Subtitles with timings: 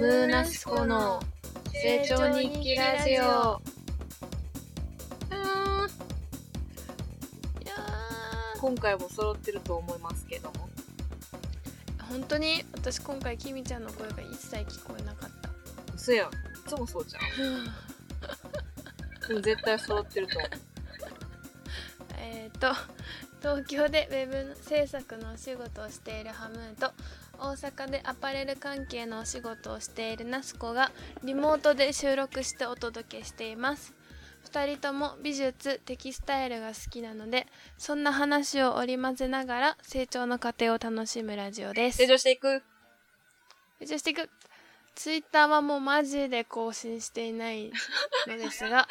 [0.00, 1.20] ムーナスコの
[1.74, 3.12] 成長日記ラジオ。
[3.12, 10.70] いやー今回も揃ってると思いますけども。
[12.08, 15.50] 本当に私今回きみちゃんの声が一切聞こえなかった
[15.94, 16.28] 嘘やん。
[16.28, 16.30] い
[16.66, 17.22] つもそうじゃん。
[19.28, 20.50] でも絶対揃ってると思う。
[22.16, 22.68] えっと
[23.42, 26.90] 東京でウェブ制作のお仕事をしているハムーと
[27.40, 30.92] 大阪でアパレル関係のお仕事をしているナスコが
[31.24, 33.94] リモートで収録してお届けしています。
[34.52, 41.98] 2人とも美術テキスタイルが好きなのでそんな話を織り交ぜながら成長の過程を楽しむラジオです。
[41.98, 42.62] 成長していく。
[43.80, 44.28] 成長していく
[44.94, 47.72] ツイッターはもうマジで更新していない
[48.26, 48.86] のですが。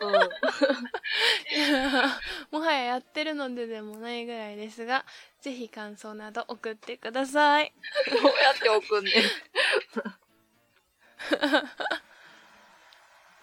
[2.50, 5.04] もはややってるのででもないぐらいですが
[5.40, 7.72] ぜひ感想など送ってください。
[8.10, 9.14] どうやって送んねん。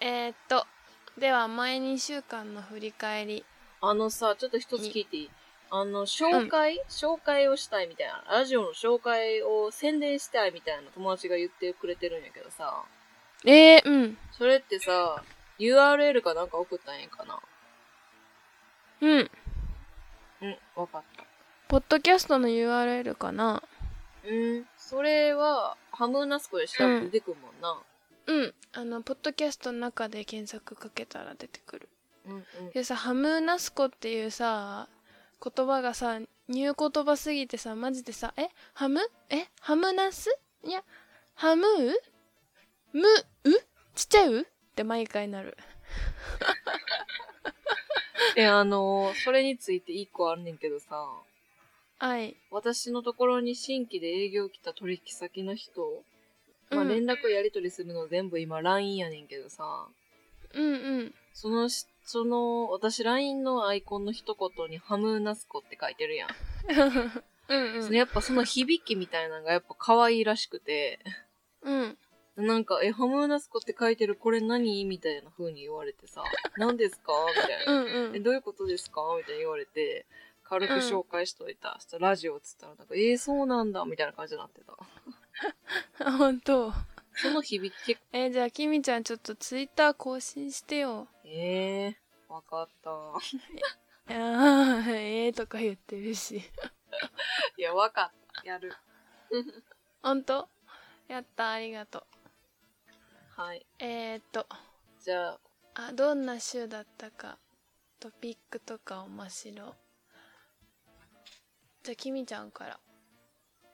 [0.00, 0.66] えー、っと
[1.16, 3.44] では前2週間の振り返り。
[3.82, 5.30] あのさ、ちょっと一つ聞いていい？
[5.70, 8.24] あの、紹介、紹介をしたいみたいな。
[8.28, 12.84] ラジオの紹介を宣伝したいみたいな友達が言ってくれてるんやけどさ。
[13.44, 15.22] えー、うんそれってさ、
[15.58, 17.40] URL かなんか送ったんやんかな？
[19.00, 19.30] うん
[20.42, 21.24] うん、わかった。
[21.68, 23.62] ポッドキャストの URL かな？
[24.24, 27.80] うん、それは、ハムナスコで調べて出てくるもんな。
[28.26, 31.88] うんあのポッドキャストの中で検索かけたら出てくる
[32.26, 32.44] うん、うん。
[32.72, 34.88] でさハムナスコっていうさ
[35.42, 38.48] 言葉がさニュー言葉すぎてさマジでさえ？
[38.74, 39.46] ハムえ？
[39.60, 40.28] ハムナス
[40.64, 40.82] いや
[41.34, 41.92] ハムー
[42.92, 43.08] ム
[43.44, 43.50] う？
[43.94, 44.40] ちっちゃいう？
[44.42, 45.56] って毎回なる。
[48.36, 51.04] え、あのーそれについて一個あるねんけどさ、
[51.98, 52.36] はい。
[52.50, 56.02] 私のところに新規で営業来た取引先の人、
[56.70, 56.88] まあ、うん。
[56.88, 59.88] 連絡やり取りするの全部今 LINE やねんけどさ、
[60.54, 61.14] うんうん。
[61.34, 66.28] そのし、その、私 LINE のアイコンの一言にハムナスコって書いてるやん。
[67.48, 67.82] うんうん。
[67.84, 70.98] そのやっぱその響きみたいなのがやっぱ可愛いらしくて、
[71.62, 71.98] うん。
[72.36, 74.84] なんか、え、ハムナスコって書いてるこれ何？
[74.86, 76.24] みたいな風に言われてさ、
[76.58, 77.12] 何ですか？
[77.36, 77.72] みたいな。
[77.72, 79.02] うんうえ、んどういうことですか？
[79.16, 80.04] みたいに言われて、
[80.42, 81.76] 軽く紹介しといた。
[81.78, 84.76] そしたらラジオっつったら、なんか、えー、そうなんだ、みたいな感じになってた。
[86.06, 86.72] あ本当
[87.22, 87.98] その響き。
[88.12, 91.08] えじゃあきみちゃんちょっとツイッター更新してよ。
[91.24, 92.90] えー、わかった。
[94.12, 96.42] いやーえーとか言ってるし。
[97.56, 98.48] いや、わかった。
[98.48, 98.72] やる。
[100.02, 100.48] 本当？
[101.08, 103.40] やったありがとう。
[103.40, 103.66] はい。
[103.78, 104.46] えー、っと。
[105.04, 105.40] じゃあ、
[105.74, 107.38] あどんな週だったか
[108.00, 109.74] トピックとか面白
[111.82, 112.80] じゃあきみちゃんから。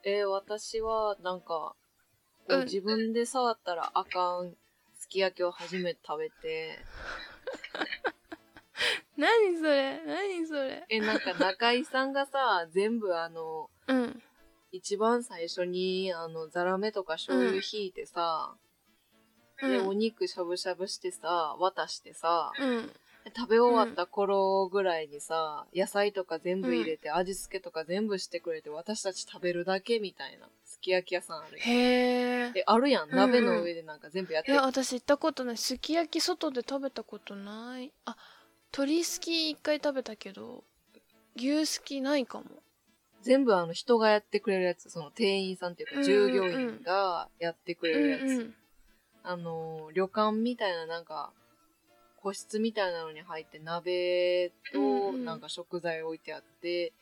[0.05, 1.75] えー、私は、なんか、
[2.65, 4.55] 自分で触ったらあかん
[4.99, 6.79] すき焼きを初めて食べて、
[9.17, 10.03] 何それ？
[10.05, 10.84] 何それ？
[10.89, 14.23] え、なんか中井さんがさ、全部あの、うん。
[14.73, 18.57] 一番最初に、あの、ザラメとか醤油ひいてさ、
[19.61, 19.87] で、うん。
[19.89, 22.93] お肉しゃぶしゃぶしてさ、渡してさ、うん。
[23.34, 31.69] 食べ終わった頃ぐらいにさ、野菜とか全部入れて、味付けとか全部してくれて、私たち食べるだけみたいな、すき焼き屋さんあるやん。
[31.69, 33.03] へええ、あるやん。
[33.05, 33.17] うんうん。
[33.17, 35.57] 鍋の上でなんか全部やっていや私行ったことない。
[35.57, 37.93] すき焼き外で食べたことない。
[38.05, 38.17] あ
[38.73, 40.65] 鶏すき一回食べたけど
[41.37, 42.47] 牛すきないかも。
[43.23, 48.21] 全部あの人がやってくれるやつ、その店員さんっていうかうんうん従業員がやってくれるやつ。
[48.21, 48.55] うんうん。
[49.25, 51.33] あの、旅館みたいななんか、
[52.23, 55.25] 個室みたいなのに入って鍋とうんうん。
[55.25, 56.93] なんか食材置いてあって、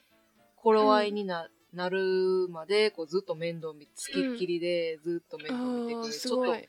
[0.56, 6.14] 頃合いにな,、なるまでこうずっと面倒見、つきっきりでずっと面倒見てくれる。
[6.14, 6.68] ちょっと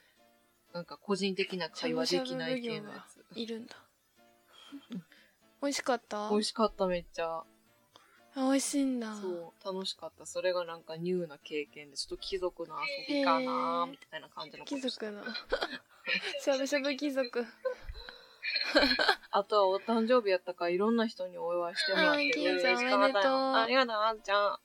[0.73, 3.23] なんか個人的な会話できない系のやつ。
[3.39, 3.75] いるんだ
[5.61, 6.29] 美味しかった？
[6.29, 7.43] 美味しかっためっちゃ。
[8.37, 10.25] あ美味しいんだそう、楽しかった。
[10.25, 12.75] それがなんかニューな経験で、ちょっと貴族の
[13.07, 15.23] 遊びかなみたいな感じの貴族の
[16.41, 17.45] しゃぶしゃぶ貴族
[19.31, 23.23] あとはお誕生日やったからいろんな人にお祝いしてもらってうんキンちゃん嬉しかったよおめでとう
[23.53, 24.59] ありがとう、あんちゃん。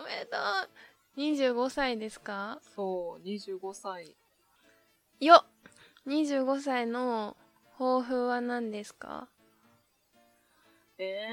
[0.00, 2.58] おめでとう25歳ですか？
[2.74, 4.16] そう、25歳。
[5.20, 5.46] よっ
[6.06, 7.36] 25歳の
[7.78, 9.28] 抱負は何ですか？
[10.98, 11.28] え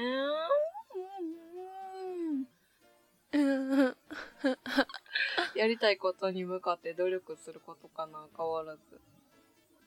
[3.32, 3.96] うんー、
[5.54, 9.00] やりたいことに向かって努力することかな、変わらず。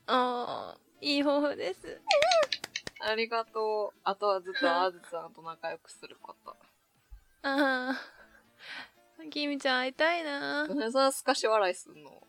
[0.07, 2.01] あーいい抱負です
[3.01, 3.99] ありがとう。
[4.03, 6.51] あとはずっとあずさんと仲良くすること。
[6.51, 6.55] あ
[7.43, 8.22] ああ
[9.29, 10.67] きみちゃん会いたいな。
[10.67, 12.21] なんすかし笑いすんの。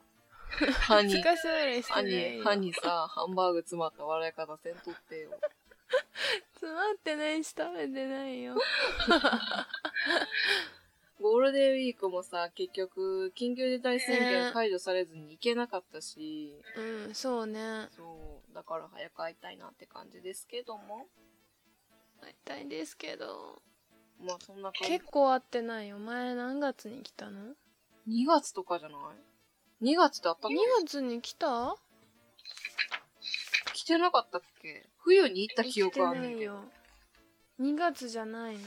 [0.80, 5.30] 歯にし笑いして歯に、ないよ歯にさ、ハンバーグ詰まった笑い方せんとってよ。
[6.54, 8.54] 詰まってないし食べてないよ。
[11.20, 17.88] ゴールデンウィークもさ、結局、緊急事態宣言解除されずに行けなかったし、うんそうね。
[17.92, 21.08] そう、だから早く会いたいなって感じですけども。
[22.20, 23.62] 会いたいですけど
[24.20, 24.88] まあそんな感じ。
[24.98, 25.04] 結。
[25.06, 25.98] 構会ってないよ。
[25.98, 27.54] 前何月に来たの
[28.08, 31.76] ？2月とかじゃない ?2 月ってあったっけ？2月に来た？
[33.74, 34.88] 来てなかったっけ？
[34.98, 36.54] 冬に行った記憶あ来てんねんけど。
[36.54, 36.70] ないよ。
[37.60, 38.60] 2月じゃないな。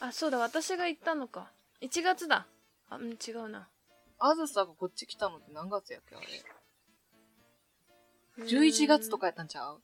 [0.00, 0.38] あそうだ。
[0.38, 1.50] 私が行ったのか。
[1.80, 2.46] 1月だ。
[2.90, 3.68] あうん違うな。
[4.18, 6.26] あずさがこっち来たのって何月やっけあれ
[8.44, 9.82] ？11月とかかやったんちゃう？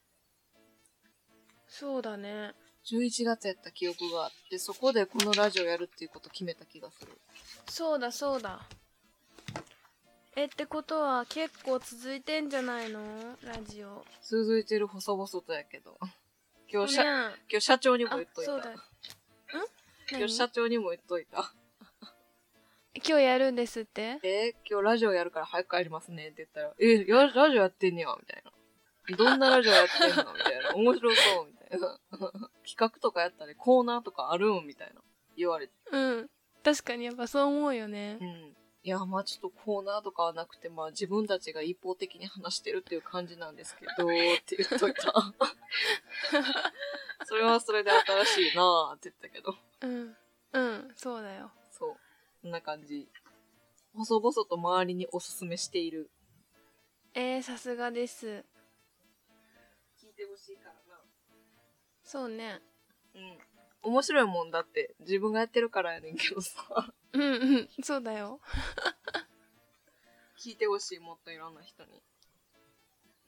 [1.66, 2.52] そうだね
[2.84, 7.12] ?11 月やった記憶があって、そこでこのラジオやるっていうこと決めた気がする。
[7.69, 8.61] そうだそうだ
[10.34, 13.00] えってことは結構続いてんじゃないの？
[13.44, 15.99] ラジオ続いてる細々とやけど。
[16.73, 17.11] 今日社、ね
[17.50, 18.52] 今日社長にもあ言っといた。
[18.52, 18.73] そうだん？
[18.73, 21.52] 今何日社長にも言っといた。
[22.94, 24.19] 今日やるんですって？
[24.23, 29.17] え今日ラジオやるから早く帰りますねって言ったら、え、やラジオやってんねや、みたいな。
[29.17, 30.32] どんなラジオやってんの？
[30.32, 30.75] みたいな。
[30.75, 31.62] 面白そう、みたいな。
[31.79, 35.01] 企画とかやったらコーナーとかあるんみたいな。
[35.37, 35.73] 言われて。
[35.91, 36.31] うん
[36.63, 38.57] 確かにやっぱそう思うよねうん。
[38.85, 43.97] いや、まあちょっとコーナーとかはなくて、まあ自分たちが一方的に話してるっていう感じなんですけど、っ
[44.45, 45.13] て言っといた。
[47.25, 49.57] それはそれで新しいなぁって言ったけど。
[49.83, 50.17] うん
[50.53, 51.97] うんそうだよそう。
[52.43, 53.09] こんな感じ。
[53.95, 56.11] 細々と周りにおすすめしている。
[57.15, 58.45] えー、さすがです
[62.12, 62.61] そうね
[63.14, 63.38] うん。
[63.91, 66.93] 面白いもんだって、自分がやってるからやねんけどさ。
[67.14, 67.26] うんう
[67.61, 68.38] んそうだよ
[70.38, 72.03] 聞いてほしい、もっといろんな人に。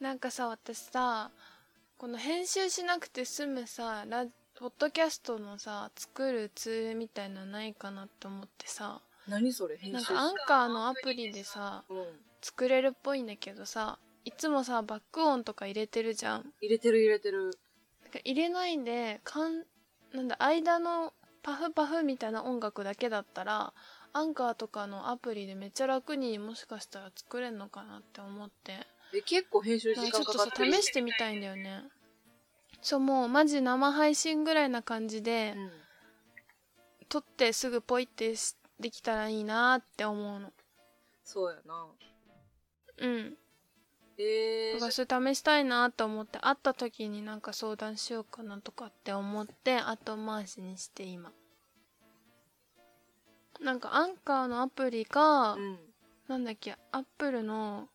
[0.00, 1.30] なんかさ私さ
[1.96, 12.20] この編集しなくて済むさラポッドキャストのさ作るツールみたいなのないかなって思ってさ何それ編集なんかアンカーのアプリでさうん。
[12.42, 17.58] 作れるっぽいんだけどさいつもさバック音とか入れてるじゃん入れてる入れてる。
[18.24, 19.64] 入れないんでかん
[20.12, 21.12] なんだ間の
[21.42, 23.72] パフパフみたいな音楽だけだったら
[24.12, 30.50] アンカーとかのアプリでめっちゃ楽にもしかしたら作れんのかなって思ってえ、結構編集時なんかちょっとさ。
[30.56, 31.82] 試してみたいんだよね
[32.80, 35.70] そうもうマジ生配信ぐらいな感じで、うん。
[37.08, 40.52] 撮ってすぐポイってしできたらいいなって思うの
[41.24, 41.86] そうやな。
[42.98, 43.34] うん
[44.18, 51.32] えから、それ試したいなと思って会った時になんか相談しようかなとかって思って後回しにして今。
[53.60, 55.78] なんかアンカーのアプリか、うん。
[56.28, 57.88] なんだっけアップルの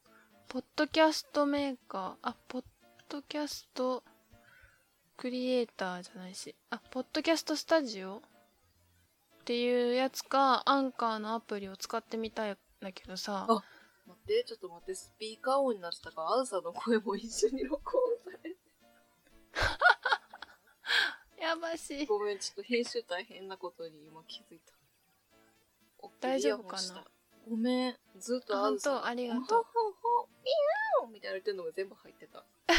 [0.48, 2.63] ポッドキャストメーカーあポッ
[3.07, 4.04] ドキャスト
[5.18, 8.22] クリエイターじゃないしあポッドキャストスタジオっ
[9.45, 13.48] ていうやつかアンカーのアプリを使ってみたいんだけどさ。
[13.50, 13.63] あ
[14.10, 16.22] 待って、ちょっと待って、スピーカー音になってたか？
[16.22, 18.56] ら、アウサの声も一緒に録音されて。
[21.42, 22.06] やばし。
[22.06, 24.74] ごめん、ちょっと編集大変なことに今気づいた。
[26.20, 27.06] 大丈夫かな？
[27.50, 28.92] ごめん、ずっとアウサ。
[28.92, 29.08] あ本当？
[29.08, 29.44] ありがとう。
[29.48, 29.63] ほほ
[30.24, 31.10] ほピュー！
[31.10, 32.44] ンみたいな言ってんのが全部入ってた。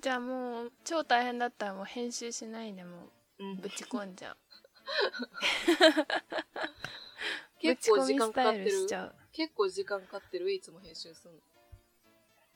[0.00, 3.08] じゃあもう超大変だったらもう編集しないでも
[3.38, 3.52] うん。
[3.52, 4.36] うぶち込んじゃう
[7.62, 8.70] 結構時間かかってる？
[9.32, 10.52] 結構時間かかってる？
[10.52, 11.40] いつも編集する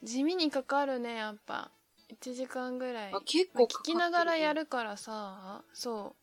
[0.02, 1.70] 地味にかかるねやっぱ。
[2.22, 3.12] 1時間ぐらい。
[3.12, 3.18] の。
[3.18, 3.80] あ、結まあ構かか。
[3.80, 5.62] 聞きながらやるからさ。
[5.72, 6.14] そ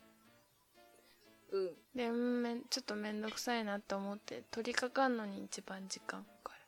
[1.51, 1.57] う。
[1.57, 1.71] うん。
[1.95, 6.59] でうんめんちょっとめんどくさいなって思って取り掛かんのに一番時間かかる。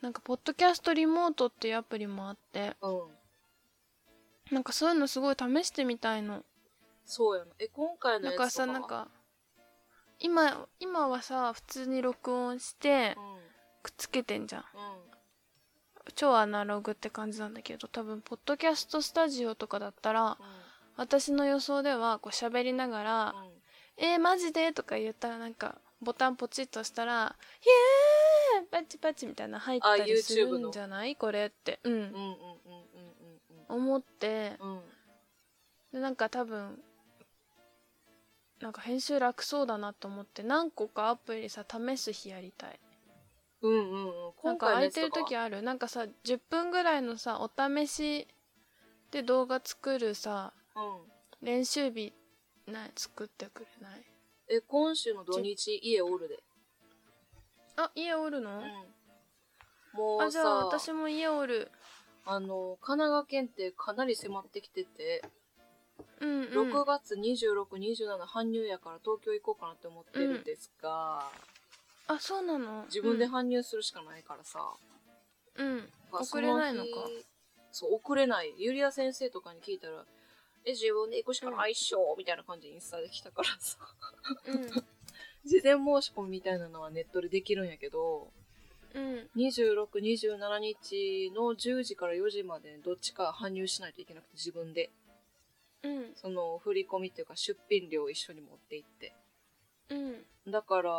[0.00, 2.74] なんかポッドキャストリモートっていうアプリもあって。
[2.82, 4.54] うん。
[4.54, 6.42] なんかそういうのすごい試してみたいの。
[7.04, 7.50] そうやな。
[7.58, 8.66] え、今回のなんかやつとかは？
[8.66, 9.08] さなん、か
[10.24, 13.34] 今今はさ普通に録音してうん。
[13.82, 14.68] くっつけてんじゃんうん。
[16.14, 20.38] 超アナログって感じなんだけど多分ポッドキャストスタジオとかだったら
[20.96, 23.50] 私の予想ではこう喋りながらうん。
[23.98, 27.36] 「えー、マジで?」とか言ったらなんかボタンポチッとしたら
[28.56, 31.16] 「イエーイパチパチ」みたいな入ったりするんじゃない？
[31.16, 34.58] これってうんうんうんうんうん思って。
[35.92, 36.82] でなんか多分
[38.64, 42.80] なんか編集楽そうだなと思って何個かアプリさ試す日やりたい。
[43.60, 44.32] うんうんうん。
[44.42, 45.60] なん今か空いてる時ある。
[45.60, 48.26] なんかさ10分ぐらいのさお試し
[49.10, 51.46] で動画作るさうん。
[51.46, 52.14] 練習日
[52.66, 54.06] ない作ってくれない？
[54.48, 56.42] え今週の土日家おるで。
[57.76, 58.62] あ家おるの、うん。
[59.92, 61.70] もうあじゃあさ私も家おる。
[62.24, 65.22] あの神奈川県ってかなり迫ってきてて、
[66.20, 66.72] うんうん。
[66.72, 71.30] 6月2627搬入やから東京行こうかなって思ってるんですが、
[72.06, 72.84] あそうなの？
[72.86, 74.74] 自分で搬入するしかないからさ、
[75.56, 76.88] うん、遅れないのか？
[77.72, 78.54] そう遅れない。
[78.58, 80.04] ゆりや先生とかに聞いたら
[80.64, 83.78] 「え自分で行くしかないっしょ」みたいな感じでインスタで来たからさ。
[84.46, 84.70] うん。
[85.44, 88.32] 事前申し込みみたいなのはネットでできるんやけど
[88.94, 89.28] うん。
[89.36, 94.90] 2627日の10時から4時までどっちか搬入しないといけなくて自分で
[95.84, 96.12] うん。
[96.16, 99.14] その振り込みっていうか出品料を一緒に持って行って。
[99.90, 100.50] うん。
[100.50, 100.90] だから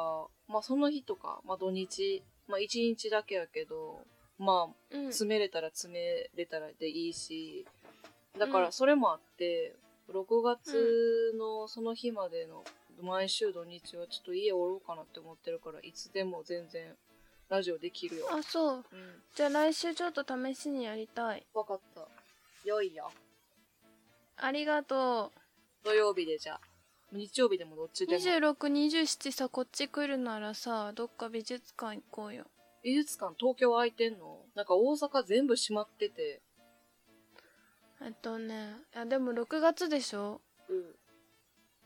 [0.47, 3.99] まあその日とか、まあ、土日まあ1日だけやけど
[4.37, 5.05] まあうん。
[5.07, 7.65] 詰めれたら詰めれたらでいいし
[8.37, 8.63] だかうん。
[8.65, 9.73] らそれもあって、
[10.13, 12.63] 6月のその日までの
[13.01, 16.95] 毎週土日はちょっと家おろうかなって思ってるからいつでも全然
[17.49, 18.27] ラジオできるよ。
[18.31, 18.85] あそう。
[18.91, 19.23] うん。
[19.35, 21.45] じゃあ来週ちょっと試しにやりたい。
[21.53, 22.07] 分かった。
[22.67, 23.09] よいよ
[24.37, 25.31] ありがと
[25.83, 26.61] 土曜日でじゃあ。
[27.11, 28.21] 日曜日でもどっちうでも。
[28.21, 32.45] 2627さこっち来るならさどっか美術館行こうよ。
[32.83, 34.39] 美術館東京空いてんの？
[34.55, 36.41] なんか大阪全部閉まってて。
[38.01, 40.41] えっとねいやでも6月でしょ。
[40.67, 40.95] うん。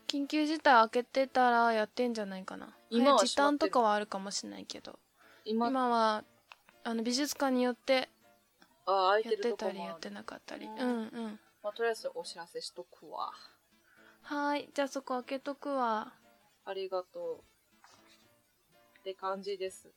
[0.08, 2.74] 緊急事態開けてたらやってんじゃないかな。
[2.90, 3.70] 今ははい時短閉まってる。
[3.70, 4.98] とかはあるかもしれないけど。
[5.44, 5.68] 今。
[5.68, 6.24] 今は
[6.82, 8.08] あの美術館によって
[8.86, 9.56] あ空いやっててる。
[9.56, 10.66] とこたりやってなかったり。
[10.66, 10.86] ううんんう
[11.28, 13.32] んまあ、とりあえずお知らせしとくわ。
[14.22, 14.70] はーい。
[14.74, 16.12] じゃあそこ開けとくわ。
[16.64, 17.42] ありがとう
[19.00, 19.90] って感じです。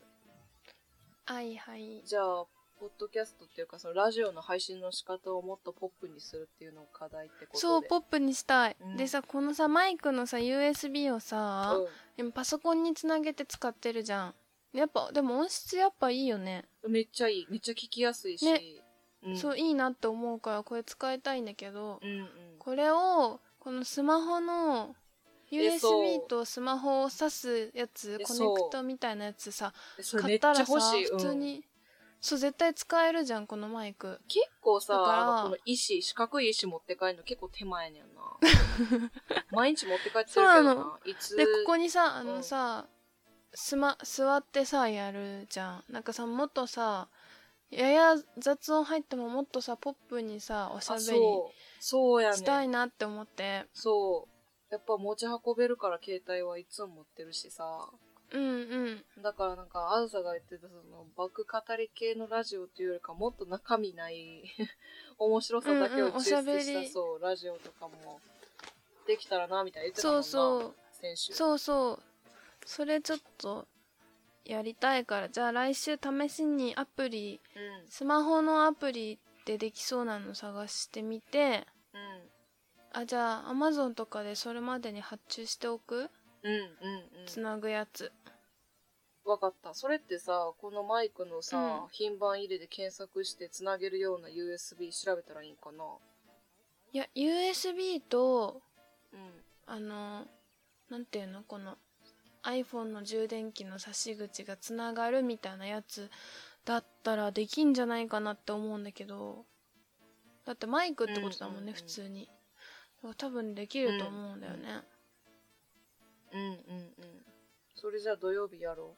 [1.25, 2.01] はいはい。
[2.05, 2.45] じゃあ
[2.79, 7.59] ポッドキャストっていうかそのラジオの配信の仕方をもっとポップにするっていうのを課題ってことで。
[7.59, 8.97] そうポップにしたい、うん。
[8.97, 11.77] でさこのさマイクのさ USB をさ、
[12.17, 14.35] 今パソコンにつなげて使ってるじゃん。
[14.73, 17.47] やっぱでも音質やっぱいいよね、うん、めっちゃいい。
[17.49, 18.82] めっちゃ聞きやすいし、ね
[19.25, 22.27] うん、そういいなって思うからこれ使いたいんだけど、うんうん。
[22.59, 24.95] これをこのスマホの
[25.51, 29.73] USB とスマホを挿すやつえコネクトみたいなやつさ
[30.19, 31.63] 買ったらさ普通に、
[32.19, 34.19] そう絶対使えるじゃんこのマイク。
[34.27, 38.21] 結構さだからあのこの石四角い石持って帰るの結構手前ねんな。
[39.51, 40.99] 毎日持って帰ってるけなどなの。
[41.05, 41.35] いつ？
[41.35, 42.27] でここにさあうん。
[42.27, 42.87] のさ、
[43.53, 45.83] すま座ってさやるじゃん。
[45.89, 47.09] なんかさもっとさ
[47.75, 53.65] やや雑音入ってももっとさポップにさおしゃあべりしたいなって思って。
[53.73, 54.73] そう。
[54.73, 57.89] やっぱ持ち運べるから携帯はいつも持ってるしさ。
[58.31, 59.21] うんうん。
[59.21, 64.43] だからなんかあずさが言ってたそのバック語り系のラジオっていうよりかもっと中身ない
[65.19, 66.59] 面白さだけをうんうんおしゃべり。
[66.59, 68.19] 抽出した、そうラジオとかも
[69.05, 70.75] できたらなみたいな言ってたもんなそうそう。
[70.91, 71.33] 先週。
[71.33, 71.99] そうそう。
[72.65, 73.67] それちょっと
[74.45, 77.89] やりたいからじゃあ来週試しにアプリうん。
[77.89, 83.01] スマホのアプリでできそうなの探してみてうん。
[83.01, 86.09] あじゃあ Amazon とかでそれまでに発注しておく？
[86.43, 86.59] うんうん
[87.21, 87.25] うん。
[87.25, 88.11] つなぐやつ。
[89.25, 89.73] わかった。
[89.73, 91.89] それってさこのマイクのさ、うん。
[91.91, 95.85] 品番入れで検索してつなげるような USB 調べたらいいんかな？
[96.91, 98.61] いや USB と
[99.13, 99.19] うん。
[99.65, 100.25] あの
[100.89, 101.43] なんていうの？
[101.43, 101.77] この
[102.43, 106.09] iPhone の充電器の差し口がつながるみたいなやつ
[106.65, 109.45] だったらできんじゃないかなって思うんだけど
[110.45, 111.73] だってマイクってことだもんね、うんうんうん。
[111.73, 112.29] 普通に。
[113.17, 114.81] 多分できると思うんだよね。
[116.31, 117.25] うんうんうん
[117.75, 118.95] それじゃあ土曜日やろ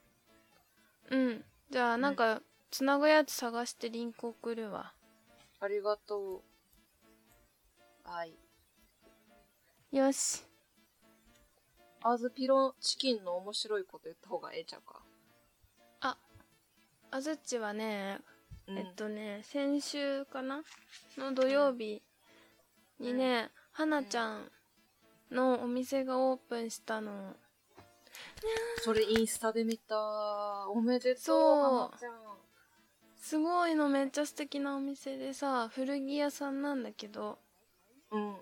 [1.10, 1.18] う。
[1.18, 4.94] ん、じゃあなんかつなぐやつ探してリンク送るわ。
[5.60, 6.42] うありがとう。
[8.04, 8.36] はい。
[9.92, 10.44] よし
[12.08, 15.02] アズピロチキンの面白いこと言った方がええちゃうか、
[16.02, 16.16] あ
[17.20, 18.20] ずっちはね
[18.68, 18.78] うん。
[18.78, 20.62] えっとね先週かな？
[21.18, 22.04] の土曜日
[23.00, 24.52] にね、はなちゃん
[25.32, 27.36] のお店がオープンしたの。
[28.84, 29.98] それインスタで見た。
[30.70, 31.62] おめでとうそう。
[31.62, 32.14] はなちゃん。
[33.20, 37.40] すごいのめっちゃ素敵なお店でさ古着屋さんなんだけど。
[38.12, 38.36] うんうん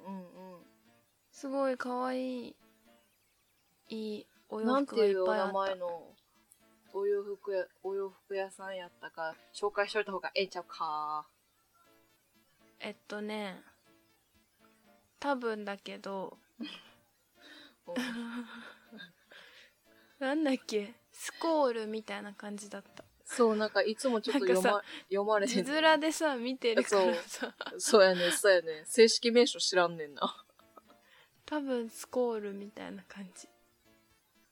[1.31, 2.55] すごい可愛いい
[3.93, 5.53] いおうんなん洋服がいっていうお名ぱいあった。
[5.53, 6.15] 前の？
[6.95, 9.35] お洋服やお洋服屋さんやったか？
[9.53, 11.25] 紹介しといた方がええんちゃうか？
[12.79, 13.61] えっとね
[15.19, 16.37] 多分だけど。
[16.59, 16.63] う
[17.91, 17.95] ん。
[20.19, 20.93] なんだっけ？
[21.11, 23.03] スコールみたいな感じだった。
[23.25, 27.55] そうなんかいつもちょっと読なんま読まれへん字面でさ見てるからさ。
[27.79, 28.03] そう。
[28.03, 30.45] やねそうやね正式名称知らんねんな。
[31.45, 33.47] 多分スコールみたいな感じ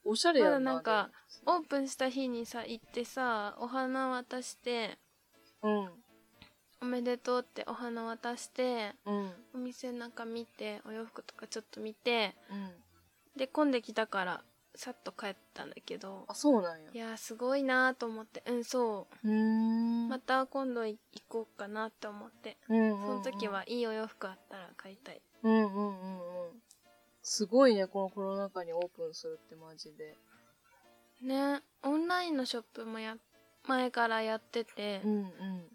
[0.03, 1.09] おしゃれやなまだなんか
[1.45, 4.97] オープンした日にさ行ってさお花渡して
[5.61, 5.89] うん。
[6.81, 9.31] おめでとうってお花渡してうん。
[9.55, 12.69] お店の中見てお洋服とかちょっと見てうん。
[13.37, 14.43] で混んできたから
[14.75, 16.91] さっと帰ったんだけどあそうなんや。
[16.93, 19.27] いやーすごいなーと思ってうんそう。
[19.27, 20.09] うーん。
[20.09, 22.57] また今度い行こうかなって思って。
[22.69, 23.23] うんうんうん。
[23.23, 25.21] その時はいいお洋服あったら買いたい。
[25.43, 26.61] うんうんうんうん
[27.21, 30.17] すごいねこのコロナ禍にオープンするってマジで。
[31.21, 33.17] ねオンラインのショップもや
[33.67, 35.25] 前からやってて、うんうん。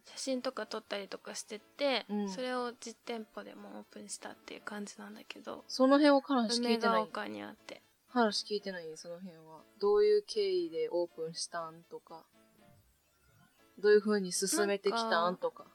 [0.06, 2.28] 写真とか撮ったりとかしてて、うん。
[2.28, 6.86] それを実店舗でもオープンしたっていう感じなんだけどその辺を話聞梅いて。
[6.86, 7.82] ないヶ丘にあって。
[8.08, 9.62] 話聞いてないその辺は。
[9.80, 12.24] どういう経緯でオープンしたんとか。
[13.78, 15.66] どういう風に進めてきたんとか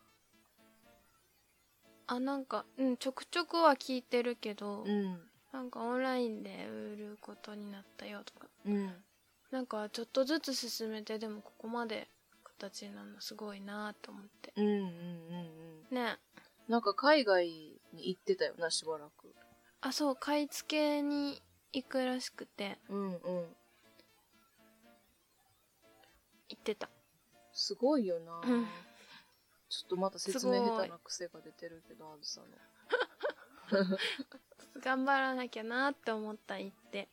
[2.07, 5.21] あなんかうんちょくちょくは聞いてるけど、うん
[5.51, 8.47] なんかオンラインで売ることになったよとか。
[8.65, 8.93] うん。
[9.51, 12.07] なんかちょっとずつ進めてでもここまで
[12.43, 14.53] 形になるのすごいなと思って。
[14.55, 14.81] うんうんうん
[15.91, 15.95] うん。
[15.95, 16.17] ね。
[16.67, 19.33] なんか海外に行ってたよなしばらく。
[19.81, 21.41] あそう買い付けに
[21.73, 22.77] 行くらしくて。
[22.89, 23.17] うんうん。
[26.49, 26.89] 行ってた。
[27.53, 28.65] すごいよな、うん。
[29.69, 32.47] ちょっとまた説明下手な癖が出てるけどあずさの
[34.79, 37.07] 頑張らなきゃなって思った行って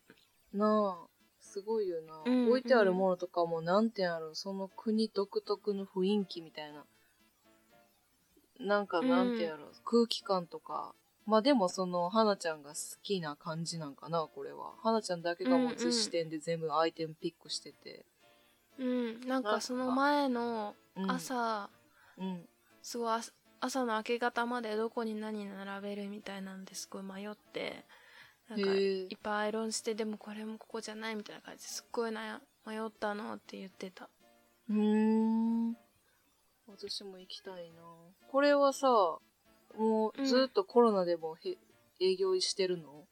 [0.52, 1.08] なあ
[1.40, 4.34] すごいよな、うん置いてあるものとかもなんてやろ。
[4.34, 6.84] その国独特の雰囲気みたいな。
[8.60, 10.94] なんかなんてやろ、空気感とか。
[11.26, 14.72] まあでもその花ちゃんが好きな感じなんかなこれは。
[14.82, 18.04] 花ちゃんだけが持つ視点で全部アイテムピックしてて、
[18.78, 19.20] うん。
[19.20, 19.28] なん。
[19.28, 21.71] なんかかその前のうん、朝、
[22.18, 22.49] うん。
[22.82, 23.21] すごい
[23.60, 27.84] 朝朝の明け方までどこに何並べるみたいなんですごい迷って
[28.49, 31.82] なんかいっぱいアイロンしてでもこれもここじゃないみたいな感じです。
[31.86, 34.08] っごい悩迷ったのって言ってた。
[34.71, 35.76] うーん。
[36.66, 37.82] 私も行きたいな。
[38.30, 38.86] これはさ
[39.76, 41.58] もうずっとコロナでもへ、
[42.00, 43.06] 営業してるの？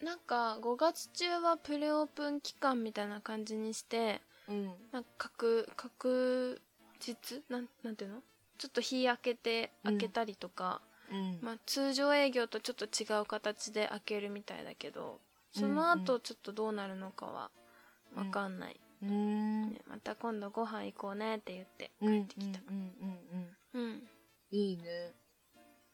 [0.00, 4.74] なんか5月中はプレオープン期間みたいな感じにしてうん。
[4.92, 6.60] なんか確確
[7.00, 7.42] 実？
[7.48, 8.22] なんなんていうの？
[8.62, 11.38] ちょっと日開けてうん開けたりとか、うん。
[11.42, 15.18] まあ、通常営業とちょっと違う形で開けるみたいだけど
[15.50, 17.50] その後ちょっとどうなるのかは
[18.14, 19.70] わかんない、うーん。
[19.70, 22.60] ねまた今度ご飯行こうねって言って帰ってきた。
[22.68, 22.92] うん
[23.74, 24.02] うんうんうん。
[24.52, 25.12] いいね。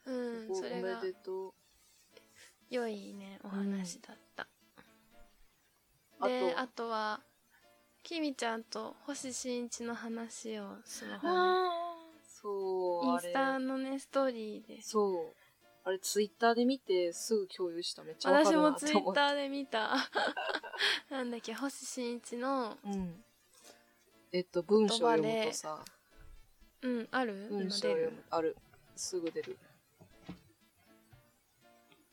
[0.05, 0.11] う
[0.51, 1.55] ん、それがでと
[2.69, 4.47] 良いねお話だった、
[6.21, 7.21] うでああとは
[8.03, 11.88] きみちゃんと星新一の話をスマホであ
[12.41, 14.81] そうインスタのねストーリーで。
[14.81, 15.35] そう。
[15.83, 18.03] あれツイッターで見てすぐ共有した。
[18.03, 19.95] めっちゃ私もツイッターで見た。
[21.09, 23.23] なんだっけ星新一のうん。
[24.31, 25.83] えっと文章読むとさ。
[26.81, 27.47] うんある？
[27.49, 28.55] 文章読むある。
[28.95, 29.57] すぐ出る。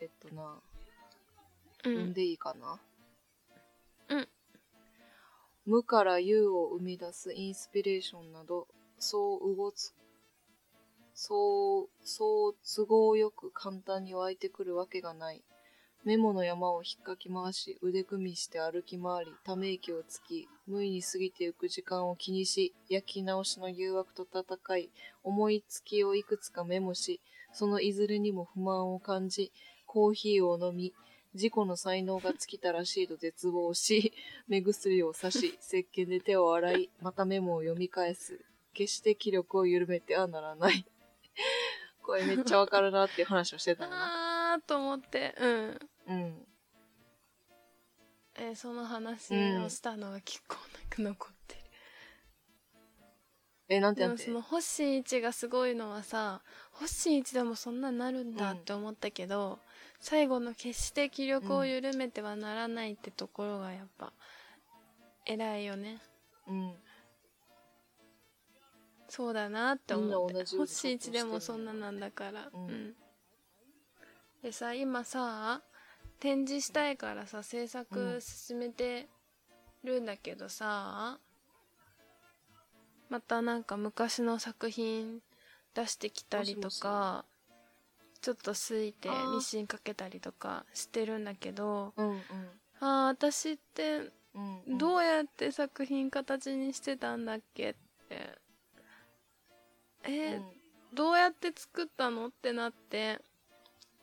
[0.01, 0.55] えっとな。
[0.55, 0.61] う
[1.79, 2.81] 読んんでいいかな？
[4.09, 4.29] うん。
[5.67, 9.93] 無から有を生み出すインスピレーションなどそう動つ
[11.19, 15.43] そうそう都合よく簡単に湧いてくるわけがない。
[16.05, 24.91] メモの山を引っかき回し腕組みして歩き回りため息をつき無意に過ぎてゆく時間を気にし焼き直しの誘惑と戦い
[25.25, 27.21] 思いつきをいくつかメモし
[27.53, 29.51] そのいずれにも不満を感じ
[29.87, 30.93] コーヒーを飲み
[31.35, 34.13] 自己の才能が尽きたらしいと絶望し
[34.47, 38.39] 目薬をさし石鹸で手を洗いまたメモを読み返す。
[38.75, 40.85] 決して気力を緩めてはならない。
[42.07, 45.35] これめっちゃわかるなっていう話をしてたのなあーと思って。
[45.39, 45.79] うん。
[46.07, 46.47] うん。
[48.39, 51.61] えーその話をしたのが結構なく残ってる、
[53.69, 54.27] えなんてなんて？
[54.27, 56.43] でもその星新一がすごいのはさ
[56.73, 59.59] 星新一でもそんなになるんだって思ったけど、
[60.01, 64.13] 最後の決して気力を緩めてはならないってところがやっぱ
[65.25, 65.99] 偉いよね。
[66.47, 66.75] うん
[69.09, 70.45] そうだなって思って。
[70.57, 72.51] 星新一でもそんななんだから。
[72.53, 72.67] うん。
[72.67, 72.95] うん。
[74.43, 75.63] でさ今さ
[76.21, 79.09] 展示したいからさ制作進めて
[79.83, 81.19] るんだけどさ、
[83.09, 85.21] またなんか昔の作品
[85.75, 87.25] 出してきたりとか
[88.21, 92.21] ちょっとすいてミシンかけたりとかしてるんだけどうんうん。
[92.81, 94.79] あー私ってうんうん。
[94.79, 97.75] どうやって作品形にしてたんだっけっ
[98.09, 98.39] て
[100.07, 100.45] えーうん。
[100.95, 102.29] どうやって作ったの？
[102.29, 103.21] ってなって。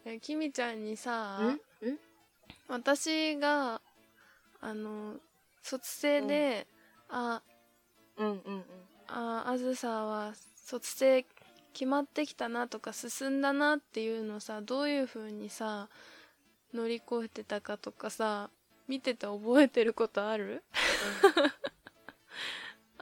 [0.06, 1.50] えきみちゃんにさん？
[1.52, 1.60] ん？
[2.68, 3.82] 私が
[4.62, 5.16] あの
[5.62, 6.68] 卒生で、
[7.10, 7.42] あ
[8.18, 8.64] うんうんうん。
[9.08, 11.26] ああずさは卒生
[11.74, 15.90] 決まってきたなとか進んだなっていうのさどういう風にさ
[16.74, 18.50] 乗り越えてたかとかさ
[18.88, 20.64] 見てて覚えてることある？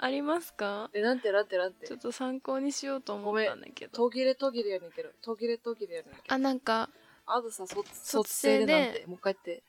[0.02, 0.90] ありますか？
[0.94, 1.88] え、なんてなんてなんて？
[1.88, 2.00] ちょっ。
[2.00, 5.10] と参考にしようと思ったんだけど途切れ途切れやねんけど。
[5.22, 6.34] 途切れ途切れやねんけど。
[6.34, 6.90] あなんか
[7.28, 9.06] あずさ、卒卒卒生で生でなんて？
[9.08, 9.64] もう一回言って。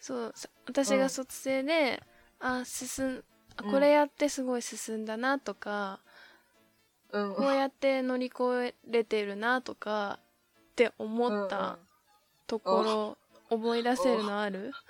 [0.00, 2.02] そうさ私が卒生で、
[2.40, 3.24] あ進ん
[3.56, 6.00] あうんこれやってすごい進んだなとか、
[7.12, 7.34] うん。
[7.36, 10.18] こうやって乗り越えれてるなとか
[10.72, 11.78] って思った
[12.48, 14.72] ところ、思い出せるのある？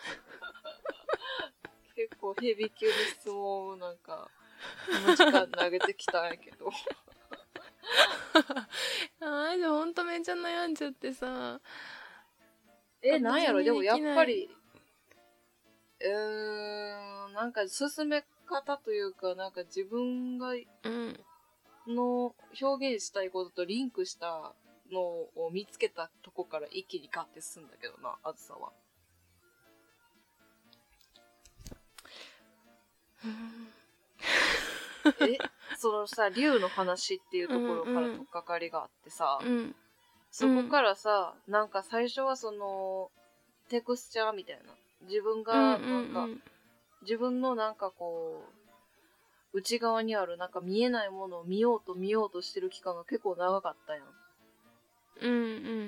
[1.94, 4.30] 結構ヘビー級の質問をなんか、
[4.86, 6.70] この時間投げてきたんやけど。
[9.20, 11.60] ああでもほんとめっちゃ悩んじゃってさ
[13.02, 13.58] え、なんやろ？
[13.60, 14.48] 私でもやっぱり、
[16.00, 20.54] うーん、なんか進め方というか、なんか自分がう
[20.88, 21.24] ん
[21.86, 24.54] の表現したいこととリンクした
[24.92, 28.72] のを見つけたとこから一気にガッて進んだけどな、あずさは。
[35.20, 35.38] え、
[35.76, 39.74] そのさ、竜の話っていうところからとっかかりがあってさ、うん。
[40.30, 43.10] そこからさ、なんか最初はその、
[43.68, 44.74] テクスチャーみたいな。
[45.02, 46.42] 自分が、うんなんか、
[47.02, 48.44] 自分のなんかこ
[49.52, 54.06] う、内側にあるなんか見えないものを見ようと見ようとしてる期間が結構長かったやん。
[55.20, 55.36] うんう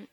[0.03, 0.09] ん。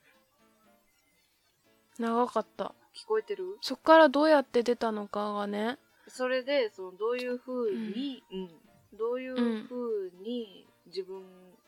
[1.99, 2.75] 長かった。
[2.95, 3.59] 聞こえてる？
[3.61, 5.79] そっからどうやって出たのかがね。
[6.09, 8.51] それで、その、どういう風に、うん、
[8.99, 9.35] どういう
[9.69, 11.23] 風に自分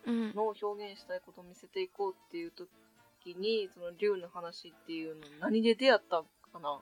[0.07, 0.35] うん。
[0.35, 6.79] の表現したいことを見せていこうっていう時に、その竜の話っていうの何で出会ったんかな？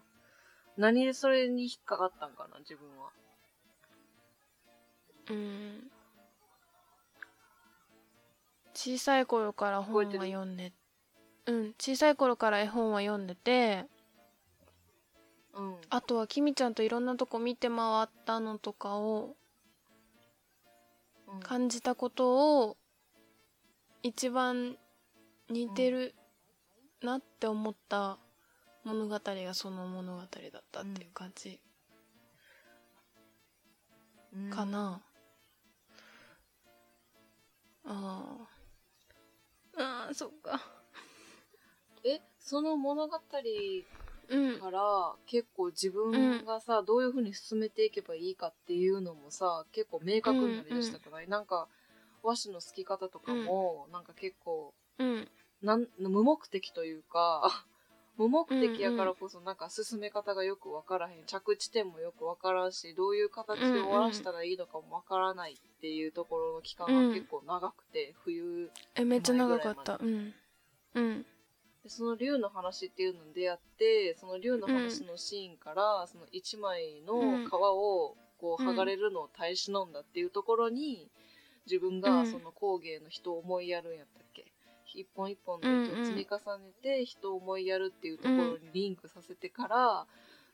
[0.76, 2.58] 何でそれに引っかかったんかな？
[2.58, 3.10] 自分は。
[5.30, 5.90] うん。
[8.74, 10.72] 小さい頃から本は読んで
[11.46, 11.74] うん。
[11.78, 13.84] 小さい頃から絵本は読んでて
[15.54, 15.76] うん。
[15.90, 19.34] あとはきみちゃんといろんなとこ見て回ったのとかをうん
[21.40, 22.76] 感じたことを
[24.02, 24.76] 一番
[25.48, 26.14] 似てる
[27.02, 28.18] なって思った
[28.84, 31.60] 物語がその物語だったっていう感じ
[34.34, 34.50] うん。
[34.50, 35.00] かな、
[37.84, 39.82] あー。
[39.82, 40.60] あーそっか。
[42.04, 43.18] え、その物語
[44.28, 44.60] うん。
[44.60, 51.68] から結構自分がさ、どういう風に進めていけばいいかっていうのもさ、結構明確になりだしたくない、なんか、
[52.22, 55.28] 和紙の好き方とかも、なんか結構、うん。
[55.62, 57.66] なん無目的というか、
[58.16, 61.24] 無目的やからこそなんか進め方がよくわからへん。
[61.24, 69.98] 着地点もよくわからんし、どういう形で終わらしたらいいのかもわからないっていうところの期間が結構長くて、冬えめっちゃ長かった。
[70.00, 70.34] うん。
[70.94, 71.26] うん
[71.82, 81.08] でその竜の話っていうのに出会ってその竜の話のシーンから、その一枚の皮をこううん剥がれるのを耐え忍んだっていうところに
[81.66, 82.00] 自分うん。
[82.00, 84.44] がその工芸の人を思いやるんやったっけ？
[84.94, 90.06] 一本一本の糸を積み重ねて人を思いやるっていうところにリンクさせてから、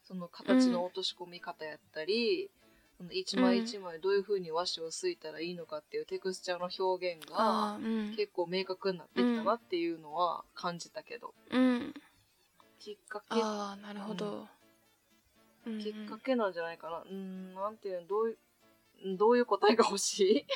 [0.05, 2.49] その形の落とし込み方やったり、
[3.11, 7.79] 一枚一枚どういう風に和紙をすいたらいいのかっていうテクスチャーの表現が
[8.17, 11.95] 結構明確になってきたなっていうのは感じたけど、うん。
[12.81, 13.27] きっかけ？
[13.31, 14.49] ああなるほど、
[15.67, 15.75] うん。
[15.75, 17.05] うんきっかけなんじゃないかな？
[17.09, 18.07] うんなんていうの？
[18.09, 20.47] どういうどういう答えが欲しい？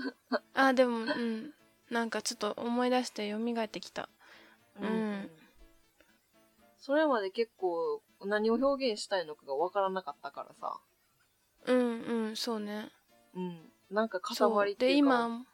[0.54, 1.52] あでもうん。
[1.88, 4.08] なんかちょっと思い出して蘇ってきた。
[4.80, 5.30] うん。
[6.78, 10.80] それまで結構何を表現したいのかがわからなかったからさ
[11.66, 12.90] うんうんそうね。
[13.34, 13.58] うん。
[13.90, 14.78] なんか塊っていうか。
[14.78, 15.44] で今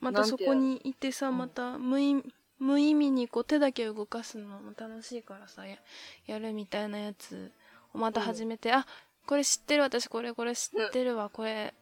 [0.00, 1.38] またそこにいてさうん。
[1.38, 2.22] また無意
[2.58, 5.78] 無意味にこう手だけ動かすのも楽しいからさや
[6.26, 7.50] やるみたいなやつ
[7.94, 8.86] をまた始めて、あ
[9.26, 11.74] これ知ってる私これこれ知ってるわ、これ。